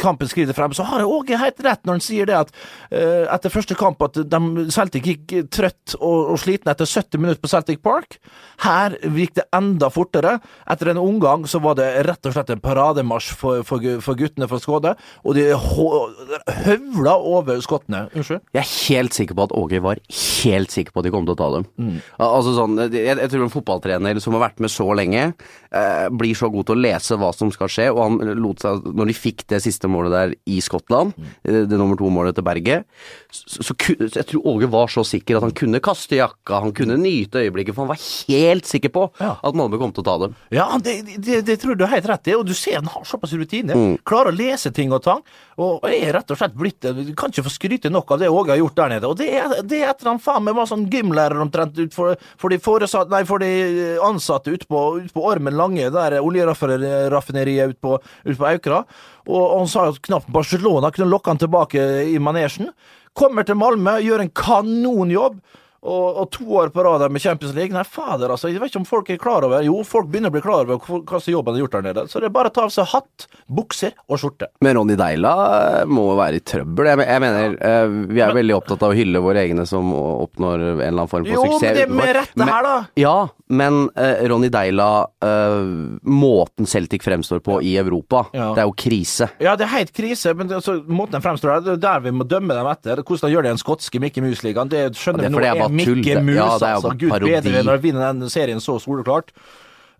[0.00, 2.50] kampen skrider frem, så har Åge helt rett når han sier det at
[2.90, 4.40] uh, etter første kamp at de,
[4.74, 8.18] Celtic gikk trøtt og, og sliten etter 70 minutter på Celtic Park.
[8.64, 10.38] Her gikk det enda fortere.
[10.70, 14.48] Etter en omgang så var det rett og slett en parademarsj for, for, for guttene
[14.50, 14.94] fra Skåde,
[15.24, 15.46] og de
[16.64, 18.06] høvla over skottene.
[18.14, 18.42] Unnskyld?
[18.56, 21.36] Jeg er helt sikker på at Åge var helt sikker på at de kom til
[21.36, 21.66] å ta dem.
[21.80, 21.96] Mm.
[22.26, 25.30] Altså sånn, jeg, jeg, tror en fotballtrener som har vært med så lenge,
[25.70, 28.88] eh, blir så god til å lese hva som skal skje, og han lot seg
[28.96, 31.30] Når de fikk det siste målet der i Skottland, mm.
[31.46, 32.86] det, det nummer to-målet til Berget,
[33.30, 36.74] så, så, så, jeg tror Åge var så sikker at han kunne kaste jakka, han
[36.76, 39.34] kunne nyte øyeblikket, for han var helt sikker på ja.
[39.42, 40.36] at Malmö kom til å ta dem.
[40.54, 43.06] Ja, det, det, det tror du har helt rett i, og du ser han har
[43.08, 43.76] såpass rutine.
[43.76, 43.94] Mm.
[44.06, 45.22] Klarer å lese ting og tang,
[45.60, 48.54] og er rett og slett blitt Du kan ikke få skryte nok av det Åge
[48.54, 49.10] har gjort der nede.
[49.10, 52.52] Og det er, det er etter han faen meg var sånn gymlærer omtrent for, for,
[52.52, 57.80] de foresatt, nei, for de ansatte ute på, ut på Ormen Lange, der oljeraffineriet ute
[57.82, 58.84] på, ut på Aukra.
[59.28, 62.70] Og, og han sa at knapt Barcelona kunne lokke han tilbake i manesjen.
[63.16, 65.40] Kommer til Malmö, gjør en kanonjobb.
[65.80, 67.72] Og, og, to år på rad med Champions League.
[67.72, 68.50] Nei, fader, altså.
[68.52, 70.76] Jeg vet ikke om folk er klar over Jo, folk begynner å bli klar over
[70.76, 72.04] hva slags jobb han har gjort der nede.
[72.10, 74.50] Så det er bare å ta av seg hatt, bukser og skjorte.
[74.60, 75.32] Men Ronny Deila
[75.80, 76.90] eh, må være i trøbbel.
[76.92, 77.72] Jeg, jeg mener, ja.
[77.80, 80.90] uh, vi er men, veldig opptatt av å hylle våre egne som oppnår en eller
[80.90, 81.64] annen form for jo, suksess.
[81.64, 82.76] Jo, men det er med rette her, da.
[83.00, 83.16] Ja,
[83.60, 84.90] men uh, Ronny Deila,
[85.24, 85.72] uh,
[86.04, 88.50] måten Celtic fremstår på i Europa, ja.
[88.52, 89.30] det er jo krise.
[89.40, 92.12] Ja, det er helt krise, men det, altså, måten den fremstår det er der vi
[92.14, 93.00] må dømme dem etter.
[93.00, 96.36] Hvordan de gjør det i den skotske Mickey Mouse-ligaen, det skjønner vi nå Mikke Mus,
[96.36, 96.94] ja, altså.
[96.98, 99.34] Gud bedre når å vinner den serien så soleklart.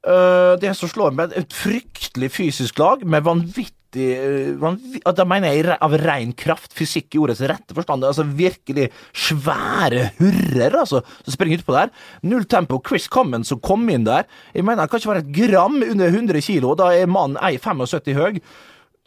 [0.00, 5.52] Uh, det som slår meg, et fryktelig fysisk lag med vanvittig uh, vanvitt, Da mener
[5.52, 8.06] jeg av ren kraft, fysikk i ordets rette forstand.
[8.08, 11.92] Altså virkelig svære hurrer altså, som springer utpå der.
[12.24, 12.80] Null tempo.
[12.86, 16.08] Chris Commons som kom inn der, jeg mener han kan ikke være et gram under
[16.08, 16.72] 100 kilo.
[16.80, 18.40] Da er mannen 1,75 høy.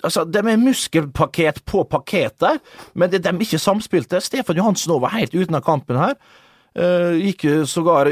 [0.04, 2.62] Altså, De er muskelpakket på pakket der,
[2.94, 4.22] men de er ikke samspilte.
[4.22, 6.20] Stefan Johansen var helt uten av kampen her.
[6.74, 8.08] Uh, gikk sågar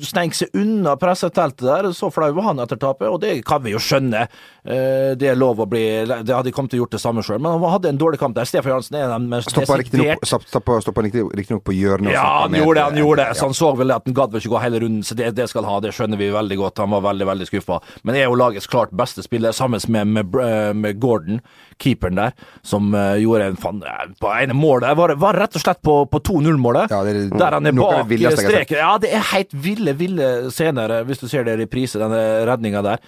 [0.00, 3.74] Sneik seg unna presseteltet der, så flau var han etter tapet, og det kan vi
[3.74, 4.22] jo skjønne.
[4.64, 7.40] Uh, det er lov å bli Det hadde kommet til å gjort det samme sjøl,
[7.40, 8.48] men han hadde en dårlig kamp der.
[8.48, 12.14] Stefan Jansen er den mest Stoppa riktignok riktig på hjørnet.
[12.14, 13.36] Ja, han gjorde det, han gjorde det.
[13.36, 15.68] Så han så vel at han gadd ikke gå hele runden, så det, det skal
[15.68, 15.76] ha.
[15.84, 16.80] Det skjønner vi veldig godt.
[16.80, 17.80] Han var veldig, veldig skuffa.
[18.08, 20.40] Men er jo lagets klart beste spiller, sammen med, med,
[20.80, 21.44] med Gordon,
[21.80, 23.82] keeperen der, som uh, gjorde en fan,
[24.20, 26.92] På ene målet var, var rett og slett på, på 2-0-målet.
[26.92, 28.78] Ja, der han er bak streken.
[28.78, 32.84] Ja, det er helt ville, ville scener, hvis du ser det i reprise, denne redninga
[32.86, 33.04] der.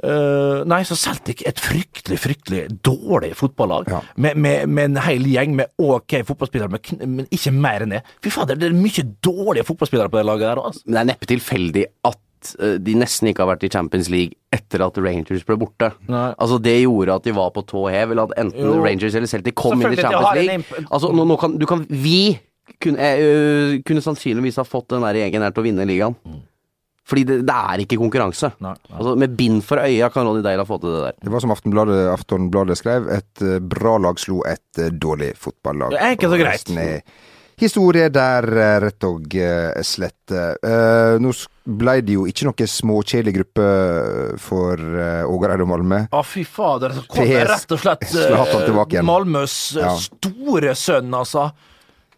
[0.00, 3.90] Uh, nei, så Celtic et fryktelig, fryktelig dårlig fotballag.
[3.92, 4.00] Ja.
[4.16, 8.00] Med, med, med, en hel gjeng med ok fotballspillere, men, men ikke mer enn det.
[8.24, 10.62] Fy fader, det er mye dårlige fotballspillere på det laget der.
[10.70, 10.84] Altså.
[10.86, 12.20] Det er neppe tilfeldig at
[12.58, 15.92] uh, de nesten ikke har vært i Champions League etter at Rangers ble borte.
[16.10, 16.28] Nei.
[16.36, 18.78] Altså Det gjorde at de var på tå hev, eller at enten jo.
[18.84, 20.86] Rangers eller Celtic kom inn i Champions League.
[20.88, 22.38] Altså, nå, nå kan, du kan, vi
[22.80, 26.16] kunne, uh, kunne sannsynligvis ha fått den der gjengen her til å vinne ligaen.
[26.24, 26.46] Mm.
[27.10, 28.52] Fordi det, det, er ikke konkurranse.
[28.62, 28.94] Nei, nei.
[28.94, 31.18] Altså, med bind for øya kan Ronny Deila få til det der.
[31.24, 35.96] Det var som Aftenbladet, Aftonbladet skrev, et uh, bra lag slo et uh, dårlig fotballag.
[35.96, 37.04] Det er ikke så greit.
[37.60, 38.46] Historie der,
[38.80, 39.34] rett og
[39.84, 40.32] slett.
[41.20, 41.32] nå
[41.78, 43.66] ble det jo ikke noe småkjedelig gruppe
[44.42, 44.80] for
[45.30, 46.02] Ågareid og Malmö.
[46.10, 46.96] Å, fy fader.
[46.96, 49.94] Så kom det rett og slett Malmøs ja.
[50.00, 51.50] store sønn, altså.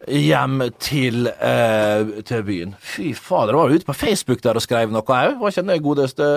[0.07, 2.73] Hjem til, eh, til byen.
[2.79, 5.37] Fy fader, var du ute på Facebook der og skrev noe òg?
[5.39, 6.27] Var ikke det godeste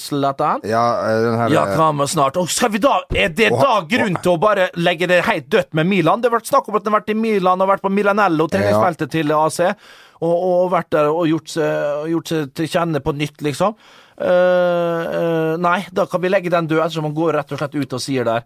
[0.00, 0.64] Zlatan?
[0.68, 2.36] Ja, eh, den her Ja, eh, kommer snart.
[2.36, 5.48] Og skal vi da, Er det Og da grunn til å bare legge det helt
[5.48, 6.20] dødt med Milan?
[6.20, 8.46] Det har vært snakk om at han har vært i Milan og vært på Milanello,
[8.46, 9.60] treningsfeltet til AC,
[10.20, 13.74] og, og vært der og gjort seg, gjort seg til kjenne på nytt, liksom.
[14.14, 17.74] Uh, uh, nei, da kan vi legge den død, ettersom han går rett og slett
[17.74, 18.44] ut og sier der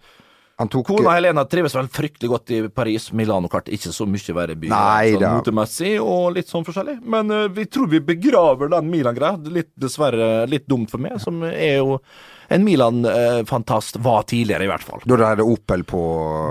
[0.66, 3.12] tok Kona Helena trives vel fryktelig godt i Paris.
[3.14, 6.96] Milano klart ikke så mye verre by Nei sånn motemessig og litt sånn forskjellig.
[7.06, 9.38] Men uh, vi tror vi begraver den Milan-greia.
[9.54, 12.00] Litt dessverre litt dumt for meg, som er jo
[12.48, 15.02] en Milan-fantast var tidligere, i hvert fall.
[15.04, 16.00] Da de hadde Opel på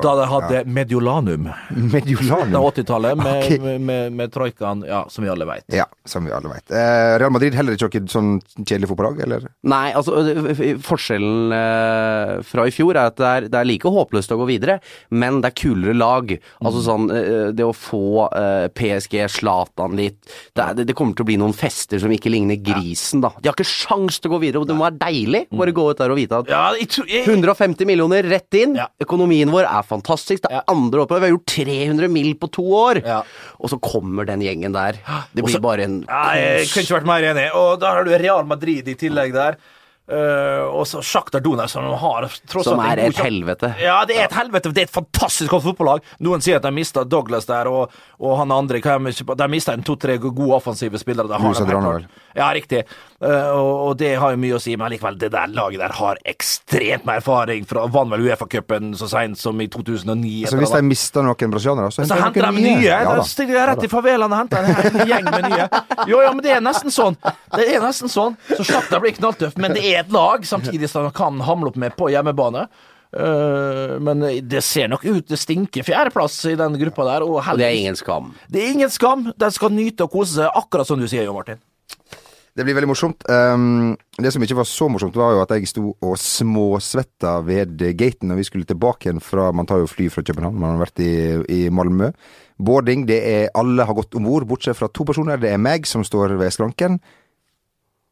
[0.04, 1.50] Da de hadde Mediolanum.
[1.74, 2.54] Mediolanum.
[2.54, 3.60] Det 80-tallet, med, okay.
[3.64, 5.66] med, med, med troikaen, ja, som vi alle veit.
[5.74, 6.70] Ja, som vi alle vet.
[6.70, 8.30] Eh, Real Madrid heller ikke noe sånn
[8.62, 9.48] kjedelig fotballag, eller?
[9.68, 10.22] Nei, altså
[10.86, 14.48] Forskjellen eh, fra i fjor er at det er, det er like håpløst å gå
[14.52, 14.78] videre,
[15.10, 16.36] men det er kulere lag.
[16.62, 21.18] Altså sånn eh, Det å få eh, PSG, Zlatan litt det, er, det, det kommer
[21.18, 23.34] til å bli noen fester som ikke ligner grisen, da.
[23.42, 25.46] De har ikke sjans til å gå videre, og det må være deilig.
[25.58, 28.76] Bare gå ut der og vite at Ja, jeg tror jeg, 150 millioner rett inn.
[28.80, 28.88] Ja.
[29.04, 30.44] Økonomien vår er fantastisk.
[30.46, 31.20] Det er andre oppe.
[31.20, 32.34] Vi har gjort 300 mill.
[32.38, 33.02] på to år.
[33.06, 33.22] Ja.
[33.60, 35.00] Og så kommer den gjengen der.
[35.34, 37.48] Det blir Også, bare en Ja, jeg kunne ikke vært mer enig.
[37.56, 39.58] Og da har du Real Madrid i tillegg der.
[40.08, 43.74] Eh, og så Sjakta Donetsk, som har tross Som er et helvete.
[43.82, 44.72] Ja, det er et helvete.
[44.72, 46.06] Det er et fantastisk godt fotballag.
[46.24, 47.92] Noen sier at de mista Douglas der, og,
[48.24, 51.28] og han andre de mista to-tre gode offensive spillere.
[51.28, 52.08] De.
[52.38, 52.86] Ja, riktig.
[53.18, 55.94] Uh, og, og det har jo mye å si, men likevel, det der laget der
[55.98, 57.66] har ekstremt med erfaring.
[57.68, 60.46] Fra, vant vel Uefa-cupen så seint som i 2009.
[60.52, 62.86] Så hvis de mister noen brasilianere, så så henter de nye.
[62.86, 63.26] Ja, de da.
[63.28, 65.68] stiger rett i favelaen og henter en gjeng med nye.
[66.08, 67.18] Jo, ja, men det er nesten sånn.
[67.58, 68.38] Det er nesten sånn.
[68.54, 71.80] Så Sjakta blir knalltøff, men det er et lag, samtidig som de kan hamle opp
[71.80, 72.68] med på hjemmebane.
[73.18, 77.24] Eh, men det ser nok ut Det stinker fjerdeplass i den gruppa der.
[77.24, 78.34] Og, Og det er ingen skam.
[78.52, 79.32] det er ingen skam.
[79.38, 81.62] De skal nyte og kose seg, akkurat som du sier, Jo Martin.
[82.58, 83.22] Det blir veldig morsomt.
[83.30, 87.78] Um, det som ikke var så morsomt, var jo at jeg sto og småsvetta ved
[88.00, 90.88] gaten når vi skulle tilbake igjen fra Man tar jo fly fra København, man har
[90.88, 91.12] vært i,
[91.54, 92.10] i Malmö.
[92.58, 95.38] Boarding, det er alle har gått om bord, bortsett fra to personer.
[95.38, 96.98] Det er meg som står ved skranken,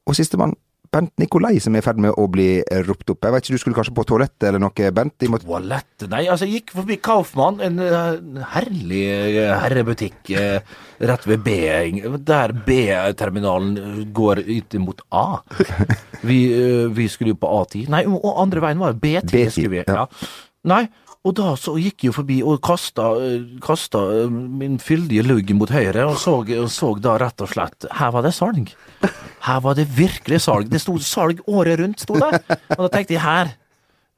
[0.06, 0.54] og sistemann.
[0.93, 2.50] Bent Nikolai som er i ferd med å bli
[2.88, 3.26] ropt opp.
[3.26, 5.15] Jeg vet ikke, Du skulle kanskje på toalettet eller noe, Bent?
[5.26, 5.48] I måtte...
[5.48, 11.43] Toalett Nei, altså, jeg gikk forbi Kaufmann, en eh, herlig eh, herrebutikk eh, rett ved
[11.45, 11.56] B,
[12.28, 15.26] der B-terminalen går ut mot A.
[16.26, 16.39] Vi,
[16.95, 17.89] vi skulle jo på A10.
[17.93, 19.30] Nei, og andre veien var B10.
[19.30, 19.82] B10, skulle vi.
[19.86, 20.06] ja.
[20.06, 20.30] Ja.
[20.65, 20.88] Nei,
[21.26, 23.12] og da så gikk jeg jo forbi og kasta,
[23.62, 28.26] kasta min fyldige lugg mot høyre, og så, så da rett og slett Her var
[28.26, 28.74] det salg.
[29.45, 30.71] Her var det virkelig salg.
[30.71, 32.41] Det sto salg året rundt, sto det.
[32.77, 33.53] Og da tenkte jeg her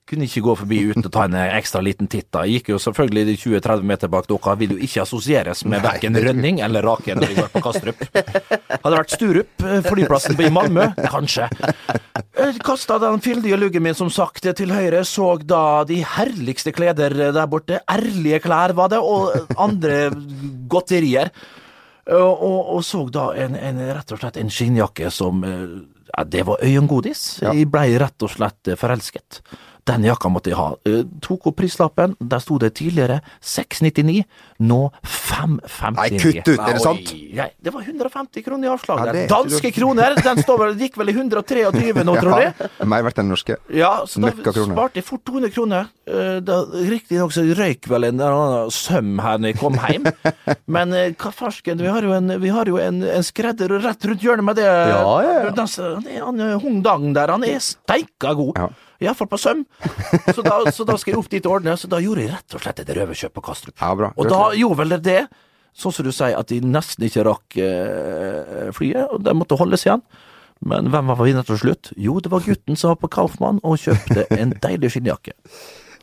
[0.07, 2.29] kunne ikke gå forbi uten å ta en ekstra liten titt.
[2.31, 2.45] da.
[2.47, 6.15] Jeg gikk jo selvfølgelig de 20-30 meter bak dere, vil jo ikke assosieres med verken
[6.23, 8.05] rønning eller rake når jeg går på Kastrup.
[8.15, 11.49] Hadde det vært Sturup, eh, flyplassen i Malmö, kanskje.
[12.63, 17.51] Kasta den fyldige luggen min, som sagt, til høyre, så da de herligste kleder der
[17.51, 17.81] borte.
[17.91, 20.07] Ærlige klær, var det, og andre
[20.71, 21.33] godterier.
[22.08, 25.63] Og, og, og så da en, en, rett og slett en skinnjakke som eh,
[26.13, 27.41] ja, Det var øyengodis.
[27.43, 29.41] Jeg blei rett og slett eh, forelsket.
[29.88, 30.71] Den jakka måtte jeg ha.
[30.88, 32.15] Uh, tok opp prislappen.
[32.19, 34.26] Der sto det tidligere 699,
[34.67, 35.95] nå 559.
[35.97, 37.13] Nei, kutt ut, er det sant?
[37.38, 40.17] Nei, det var 150 kroner i avslag Ja, det Danske kroner!
[40.23, 42.54] Den vel, gikk vel i 123 nå, tror jeg.
[42.58, 43.60] Ja, mer verdt enn norske.
[43.73, 45.91] Ja, så da sparte jeg fort 200 kroner.
[46.08, 46.41] Uh,
[46.88, 50.10] Riktignok så røyk vel en eller annen søm her når jeg kom hjem.
[50.78, 54.10] Men uh, hva farsken, vi har jo en, vi har jo en, en skredder rett
[54.10, 54.67] rundt hjørnet med det.
[54.67, 55.56] Ja, ja, ja.
[55.56, 58.60] Den, han, han er Hung Dang der, han er steika god.
[58.60, 58.69] Ja.
[59.03, 59.65] Iallfall på søm.
[60.33, 61.75] Så da, så da skal jeg opp dit og ordne.
[61.77, 63.75] Så da gjorde jeg rett og slett et røverkjøp på Kastrup.
[63.79, 64.12] Ja, bra.
[64.17, 65.19] Og da gjorde vel det,
[65.77, 69.86] sånn som du sier, at de nesten ikke rakk eh, flyet, og de måtte holdes
[69.86, 70.05] igjen.
[70.65, 71.91] Men hvem var vinner til slutt?
[72.01, 75.36] Jo, det var gutten som var på Kaufmann og kjøpte en deilig skinnjakke.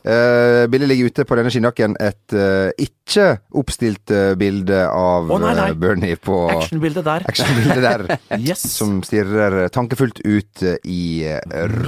[0.05, 5.39] Uh, bildet ligger ute på denne skinnjakken et uh, ikke oppstilt uh, bilde av oh,
[5.41, 5.71] nei, nei.
[5.81, 7.25] Bernie på Actionbildet der.
[7.25, 8.03] Action der.
[8.45, 8.61] Yes.
[8.75, 11.25] Som stirrer tankefullt ut i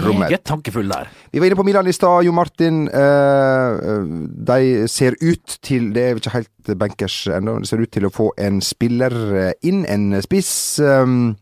[0.02, 0.24] rommet.
[0.24, 1.12] Meget tankefull der.
[1.30, 2.88] Vi var inne på Milan i stad, Jo Martin.
[2.88, 7.60] de ser ut til Det er ikke helt bankers ennå.
[7.62, 9.14] Det ser ut til å få en spiller
[9.62, 10.80] inn, en spiss.
[10.82, 11.36] Um,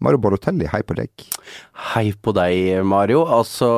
[0.00, 1.28] Mario Borotelli, hei på deg.
[1.92, 3.26] Hei på deg, Mario.
[3.28, 3.68] Altså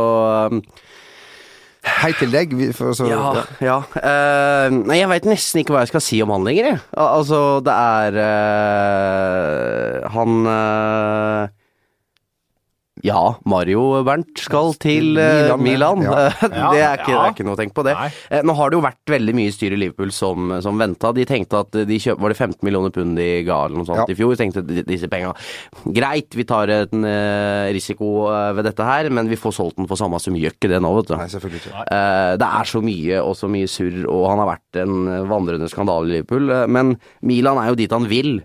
[1.87, 2.53] Hei til deg.
[2.75, 3.77] Så, Ja, ja.
[3.95, 6.81] Uh, nei, jeg veit nesten ikke hva jeg skal si om han lenger, jeg.
[6.99, 11.55] Al altså, det er uh, Han eh,
[13.07, 16.03] Ja, Mario Bernt skal til eh, Milan, Milan.
[16.03, 16.15] ja.
[16.73, 17.95] det, er ikke, det er ikke noe å tenke på, det.
[17.95, 18.09] Nei.
[18.35, 21.13] Eh, Nå har det jo vært veldig mye styr i Liverpool som, som venta.
[21.15, 24.03] De tenkte at de kjøp, Var det 15 millioner pund de ga eller noe sånt
[24.03, 24.09] Ja.
[24.11, 24.35] i fjor?
[24.41, 25.31] Tenkte de- disse penga
[25.87, 28.11] Greit, vi tar en eh, risiko
[28.57, 30.35] ved dette her, men vi får solgt den for samme sum.
[30.41, 31.17] Gjør ikke det nå, vet du.
[31.21, 31.87] Nei, selvfølgelig ikke.
[32.43, 34.97] Det er så mye og så mye surr, og han har vært en
[35.31, 36.51] vandrende skandale i Liverpool.
[36.73, 36.97] Men
[37.27, 38.41] Milan er jo dit han vil.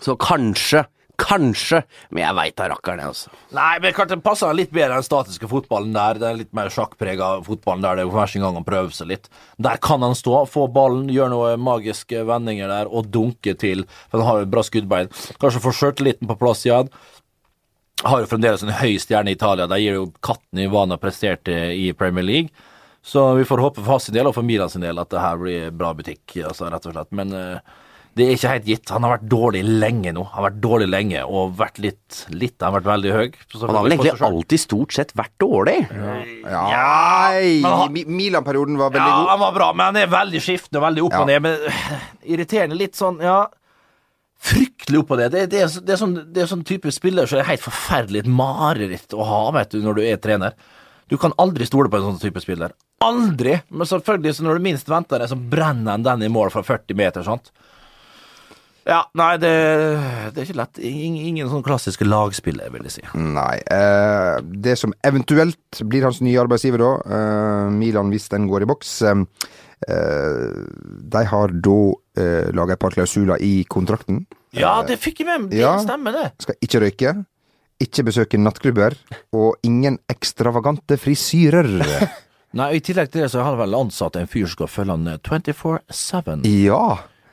[0.00, 0.84] Så kanskje,
[1.20, 3.32] kanskje Men jeg veit da rakkeren, jeg, altså.
[3.56, 6.20] Nei, men klart det passer litt bedre den statiske fotballen der.
[6.24, 9.30] Er litt mer sjakkprega fotballen der det er hver sin gang han prøver seg litt.
[9.62, 13.86] Der kan han stå, få ballen, gjøre noen magiske vendinger der og dunke til.
[14.10, 15.12] For han har jo bra skuddbein.
[15.42, 16.90] Kanskje få sjøltilliten på plass igjen.
[18.06, 19.68] Har jo fremdeles en høy stjerne i Italia.
[19.70, 22.68] Der gir jo katten i hva han har prestert i Premier League.
[23.02, 25.38] Så vi får håpe for hans del og for Milan sin del at det her
[25.40, 27.12] blir bra butikk, altså, rett og slett.
[27.16, 27.78] Men eh,
[28.18, 28.90] det er ikke helt gitt.
[28.90, 30.24] Han har vært dårlig lenge nå.
[30.32, 33.28] Han har vært dårlig lenge og vært litt Litt har vært veldig høy.
[33.52, 35.76] Så Han har vel egentlig alltid stort sett vært dårlig.
[35.94, 36.64] Ja, ja.
[36.72, 39.30] ja han- Milan-perioden var veldig Ja, god.
[39.30, 41.20] han var bra, men han er veldig skiftende og veldig opp Ja.
[41.20, 41.42] og ned.
[41.42, 41.96] Men øh,
[42.34, 43.46] irriterende litt sånn, ja
[44.40, 45.32] Fryktelig opp og ned.
[45.34, 48.22] Det, det, er, det, er sånn, det er sånn type spiller som er helt forferdelig
[48.24, 50.54] et mareritt å ha vet du, når du er trener.
[51.12, 52.72] Du kan aldri stole på en sånn type spiller.
[53.04, 53.58] Aldri!
[53.68, 56.62] Men selvfølgelig, så når du minst venter det, så brenner han den i mål fra
[56.64, 57.52] 40 meter, sant.
[58.90, 59.50] Ja, nei, det,
[60.34, 60.80] det er ikke lett.
[60.82, 63.04] Ingen, ingen sånn klassiske lagspiller, vil jeg si.
[63.14, 63.60] Nei.
[63.70, 68.68] Eh, det som eventuelt blir hans nye arbeidsgiver da, eh, Milan hvis den går i
[68.72, 69.20] boks eh,
[69.86, 70.48] eh,
[71.14, 71.76] De har da
[72.18, 74.24] eh, laga et par klausuler i kontrakten.
[74.58, 75.50] Ja, det fikk jeg med.
[75.52, 75.76] Det Ja.
[75.84, 76.32] stemmer, det.
[76.42, 77.12] Skal ikke røyke,
[77.80, 78.96] ikke besøke nattklubber,
[79.38, 81.70] og ingen ekstravagante frisyrer.
[82.58, 84.98] Nei, I tillegg til det så har han vel ansatt en fyr som skal følge
[84.98, 86.42] han eh, 24-7.
[86.66, 86.82] ja.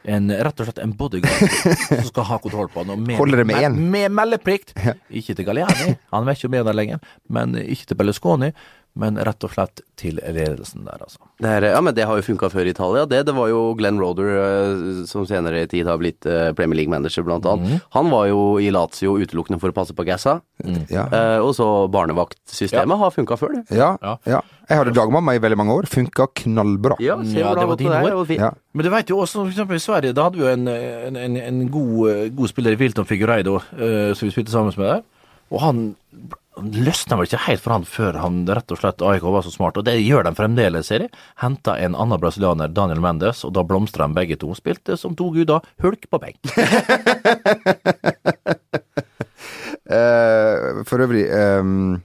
[0.08, 1.52] En, rett og slett en bodyguard
[1.90, 2.94] som skal ha kontroll på han.
[2.96, 4.72] og Med, Holder det med med, med meldeplikt.
[5.12, 7.02] Ikke til Galliani, han er ikke med der lenger.
[7.28, 8.54] Men ikke til Berlusconi,
[8.98, 11.20] men rett og slett til ledelsen der, altså.
[11.42, 13.06] Det er, ja, men det har jo funka før i Italia.
[13.10, 16.80] Det, det var jo Glenn Roder, eh, som senere i tid har blitt eh, Premier
[16.82, 17.82] League-manager, blant annet.
[17.96, 20.40] Han var jo i Lazio utelukkende for å passe på gassa.
[20.90, 21.08] Ja.
[21.14, 23.78] Eh, og så barnevaktsystemet har funka før, det.
[23.78, 24.18] Ja, Ja.
[24.26, 24.42] ja.
[24.68, 25.86] Jeg hadde dagmamma i veldig mange år.
[25.88, 26.98] Funka knallbra.
[27.00, 28.10] Ja, se Ja, det var dine år.
[28.10, 28.42] det var fint.
[28.42, 28.50] Ja.
[28.76, 31.16] Men du vet jo også, for eksempel i Sverige, da hadde vi jo en, en,
[31.22, 35.06] en, en god, eh, god spiller i Wilton Figureido, som vi spilte sammen med der.
[35.56, 35.80] Og han
[36.62, 39.78] løsna vel ikke helt for han før han rett og slett AIK var så smart,
[39.80, 41.14] og det gjør de fremdeles, ser jeg.
[41.42, 44.54] Henta en annen brasilianer, Daniel Mendes, og da blomstra de begge to.
[44.58, 46.40] Spilte som to guder, hulk på benk.
[49.88, 52.02] uh, for øvrig um,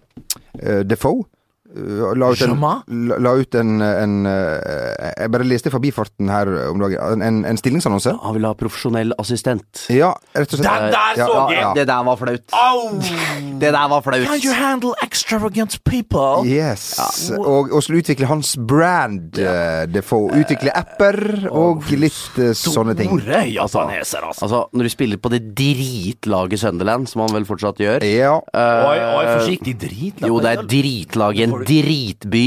[0.87, 1.31] Defoe eh,
[1.73, 2.57] la ut en,
[3.09, 7.23] la, la ut en, en eh, Jeg bare leste i forbifarten her om dagen.
[7.25, 8.13] En, en stillingsannonse.
[8.23, 9.85] Han vil ha profesjonell assistent.
[9.93, 10.69] Ja, rett og slett.
[10.69, 11.63] Den der så ja, jeg!
[11.63, 11.73] ja.
[11.79, 12.57] Det der var flaut.
[12.57, 12.91] Au!
[13.63, 14.27] Det der var flaut.
[14.29, 16.45] Can you handle extravagant people?
[16.49, 17.31] Yes.
[17.39, 19.33] Og, og skulle utvikle hans brand,
[19.93, 21.19] Det får Utvikle apper
[21.53, 23.13] og litt eh, sånne ting.
[23.17, 24.47] Store japaneser, altså.
[24.47, 28.37] Altså, når du spiller på det dritlaget Sunderland, som han vel fortsatt gjør Ja.
[28.53, 30.29] Uh, Oi, oi, forsiktig Dritlaget.
[30.29, 32.45] Jo, det er dritlaget en dritby.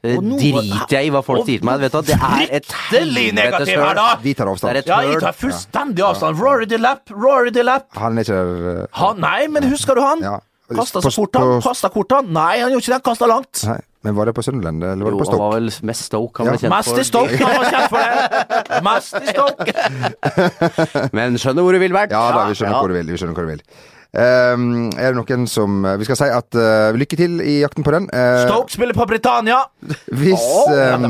[0.00, 1.80] Det driter jeg i hva folk sier til meg.
[1.82, 3.98] Vet du, det er et fryktelig helvetes negativ her, høl.
[3.98, 4.06] da!
[4.22, 4.70] Vi tar avstand.
[4.70, 6.40] Det er et Ja, jeg tar fullstendig avstand.
[6.40, 7.90] Rory DeLapp, Rory DeLapp.
[8.00, 10.24] Han er ikke eh, Han, nei, men husker du han?
[10.24, 10.38] Ja.
[10.70, 11.60] Kasta På- så fort, han.
[11.60, 12.32] Kasta kort, han.
[12.32, 13.02] Nei, han gjorde ikke det.
[13.10, 13.60] Kasta langt.
[13.66, 16.04] Nei, men var det på Sunderland, eller var Jo, det på han var vel mest
[16.08, 16.52] Stoke han Ja.
[16.54, 17.36] ble kjent Mest i Stoke.
[17.36, 18.82] Han var kjent for det.
[18.88, 21.10] Mest i Stoke.
[21.20, 22.14] Men skjønner hvor du vil, Bernt.
[22.14, 23.10] Ja da, vi skjønner hvor du vil.
[23.12, 23.62] Vi skjønner hvor du vil.
[24.10, 27.92] Ehm, er det noen som Vi skal si at uh, lykke til i jakten på
[27.94, 28.08] den.
[28.10, 29.60] Uh, Stoke spiller på Britannia.
[30.10, 31.06] Hvis, eller?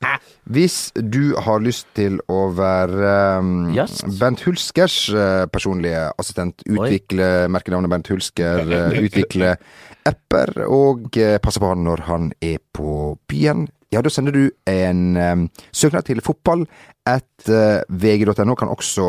[0.50, 4.00] Hvis du har lyst til å være um, Yes.
[4.20, 9.54] Bent Hulskers uh, personlige assistent, utvikle merkenavnet Bent Hulsker, eh, utvikle
[10.10, 14.44] apper og eh, passe på han når han er på byen, ja, da sender du
[14.70, 16.62] en um, søknad til fotball
[17.10, 18.54] at uh, vg.no.
[18.54, 19.08] Kan også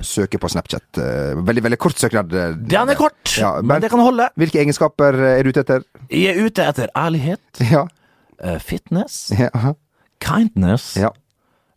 [0.00, 0.86] søke på Snapchat.
[0.96, 2.32] Uh, veldig, veldig kort søknad.
[2.32, 4.28] eh, Den er kort, Ja, men men det kan holde.
[4.36, 5.82] hvilke egenskaper eh, er du ute etter?
[6.10, 7.84] Jeg er ute etter ærlighet, Ja.
[8.44, 9.50] uh, fitness, Ja.
[10.20, 11.10] kindness ja.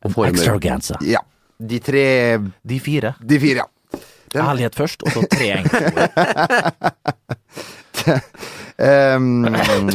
[0.06, 0.96] og extravaganza.
[1.04, 1.20] ja.
[1.60, 3.16] De tre De fire.
[3.20, 4.00] De fire, ja.
[4.32, 5.60] Den- Ærlighet først, og så tre
[8.80, 9.44] Um,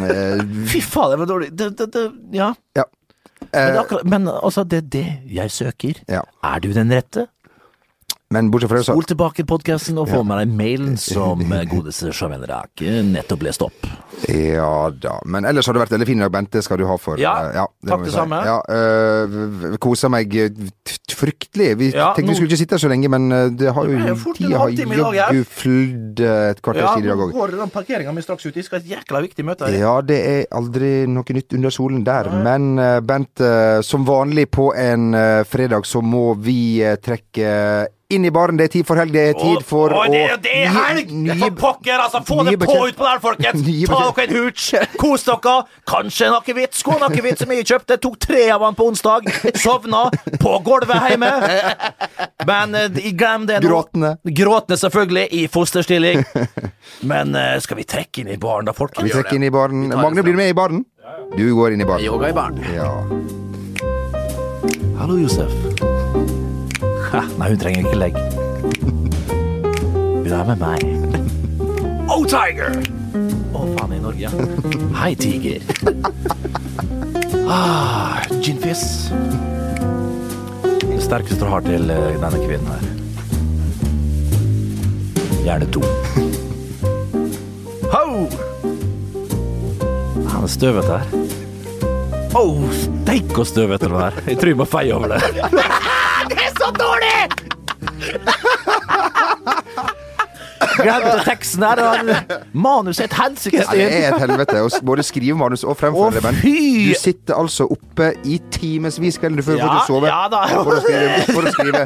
[0.71, 1.53] Fy faen, det var dårlig.
[1.57, 2.05] Det, det, det,
[2.37, 2.51] ja.
[2.77, 2.85] ja.
[3.53, 5.99] Men, Eh, akkurat, men altså, det er det jeg søker.
[6.09, 6.23] ja.
[6.45, 7.27] Er du den rette?
[8.35, 11.65] Men bortsett fra det, så Spol tilbake podkasten og få med deg mailen som eh,
[11.71, 13.87] godeste Jamel Rake nettopp leste opp.
[14.31, 15.17] Ja da.
[15.29, 16.63] Men ellers har det vært veldig fin dag, Bente.
[16.65, 18.19] Skal du ha for Ja, eh, takk må vi det si.
[18.19, 18.41] samme.
[18.47, 20.49] Ja, øh, Kosa meg eh,
[20.87, 21.69] t- fryktelig.
[21.79, 23.85] Vi Ja, tenkte nå- vi skulle ikke sitte her så lenge, men eh, det har
[23.87, 25.27] Det jo ble jo fort en Tida har halvtime i dag, ja.
[25.31, 27.33] jaggu flydd eh, et kvarters Ja, tid i dag nå òg.
[27.39, 28.55] går den parkeringa mi straks ut.
[28.59, 29.79] Jeg skal ha et jækla viktig møte her.
[29.79, 32.31] Ja, det er aldri noe nytt under solen der.
[32.45, 37.53] Men eh, Bent, eh, som vanlig på en eh, fredag så må vi eh, trekke
[38.13, 38.57] inn i baren.
[38.59, 39.13] Det er tid for helg.
[39.15, 41.11] Det er tid for Å, det, det er helg!
[41.15, 42.21] nye- For pokker, altså!
[42.27, 43.65] Få det på utpå ut på der, folkens!
[43.91, 44.67] Ta dere en hooch!
[45.01, 45.55] Kos dere!
[45.89, 46.77] Kanskje en akevitt.
[46.79, 47.99] Skål akevitt som jeg kjøpte.
[48.05, 49.29] Tok tre av den på onsdag.
[49.61, 50.05] Sovna
[50.43, 51.33] på gulvet hjemme.
[52.49, 53.69] Men eh, glem det nå.
[53.71, 54.15] Gråtende.
[54.25, 56.25] Gråtende, selvfølgelig, i fosterstilling.
[57.09, 59.09] Men eh, skal vi trekke inn i baren, da, folkens?
[59.09, 59.89] Vi trekker inn i baren.
[59.95, 60.85] Magne, blir du med i baren?
[61.37, 62.05] Du går inn i baren.
[62.05, 62.61] Yoga i baren.
[62.75, 62.91] Ja.
[65.01, 65.51] Hallo, Josef.
[67.39, 68.17] Nei, hun trenger ikke legg.
[70.25, 70.81] Hun er med meg.
[72.11, 72.75] Oh, Tiger!
[73.55, 74.31] Å, faen, i Norge.
[74.99, 75.63] Hei, Tiger.
[77.51, 79.13] Ah, Ginfis.
[80.65, 82.85] Det sterkeste du har til eh, denne kvinnen her.
[85.45, 85.85] Gjerne to.
[87.95, 88.05] Ho!
[90.33, 91.07] Han er støvete her.
[92.35, 94.23] Å, oh, steik og støvete det er.
[94.33, 95.85] Jeg tror jeg må feie over det.
[96.65, 98.44] det er så dårlig!
[100.79, 101.83] Glemte teksten her.
[102.53, 106.19] Manus er et helsikes Ja, det er et helvete å både skrive manus og fremføre
[106.19, 110.23] det, men du sitter altså oppe i timevis kvelden før Ja, du sover sove ja
[110.33, 110.43] da.
[110.53, 111.85] for, å skrive, for å skrive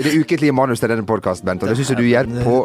[0.00, 1.64] det ukentlige manus til denne podkasten, Bent.
[1.64, 2.56] Og det syns jeg du gjør på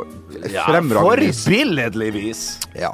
[0.66, 1.46] fremragende vis.
[1.46, 2.44] Forbilledlig vis.
[2.78, 2.92] Ja.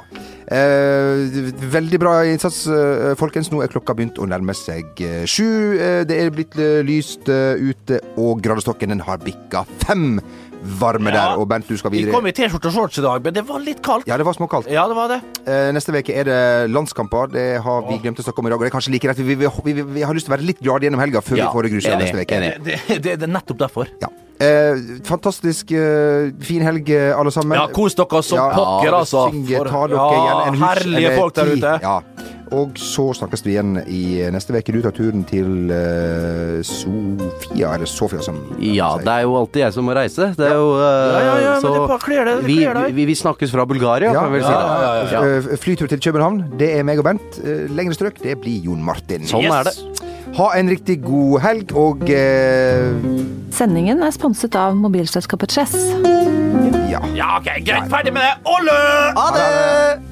[0.52, 3.50] Eh, veldig bra innsats, eh, folkens.
[3.52, 5.78] Nå er klokka begynt å nærme seg eh, sju.
[5.78, 6.56] Eh, det er blitt
[6.86, 10.18] lyst ute, og gradestokken den har bikka fem
[10.62, 11.16] varme Ja.
[11.16, 11.38] der.
[11.38, 12.06] Og Bent, du skal videre.
[12.06, 14.06] Vi kom i T-skjorte og shorts i dag, men det var litt kaldt.
[14.06, 14.70] Ja, det var småkaldt.
[14.70, 15.20] Ja, det var det.
[15.46, 17.32] Eh, neste uke er det landskamper.
[17.32, 18.58] Det har vi glemt å snakke om i dag.
[18.58, 19.16] Og det er kanskje like rett.
[19.16, 21.48] Vi, vi, vi, vi, har lyst til å være litt glade gjennom helga før Ja,
[21.48, 22.40] vi får det gruset neste uke.
[22.62, 23.88] Det, det, det er nettopp derfor.
[24.02, 24.10] Ja.
[24.42, 24.74] Eh,
[25.06, 27.58] fantastisk eh, fin helg, eh, alle sammen.
[27.58, 29.28] Ja, kos dere som pokker, altså.
[29.30, 31.74] Synge, ta dere Ja, igjen en hus herlige folk der ute.
[31.82, 31.96] Ja.
[32.52, 34.74] Og så snakkes vi igjen i neste uke.
[34.74, 39.76] Du tar turen til uh, Sofia, eller Sofia som Ja, det er jo alltid jeg
[39.76, 40.30] som må reise.
[40.36, 42.58] Det er jo uh, Ja, ja, ja, men så det bare kler deg, det vi,
[43.00, 44.52] vi, vi snakkes fra Bulgaria, Ja, kan jeg vel si.
[44.52, 45.24] ja, ja, ja, Ja.
[45.52, 47.40] Eh, Flytur til København, det er meg og Bent.
[47.72, 49.24] Lengre strøk, det blir Jon Martin.
[49.28, 49.76] Sånn er det.
[50.38, 53.10] Ha en riktig god helg, og uh...
[53.52, 55.76] Sendingen er sponset av mobilselskapet Chess.
[56.92, 57.02] ja.
[57.16, 57.90] Ja, ok, greit.
[57.92, 58.32] Ferdig med det.
[58.48, 58.78] Olle!
[59.18, 60.11] Ha det!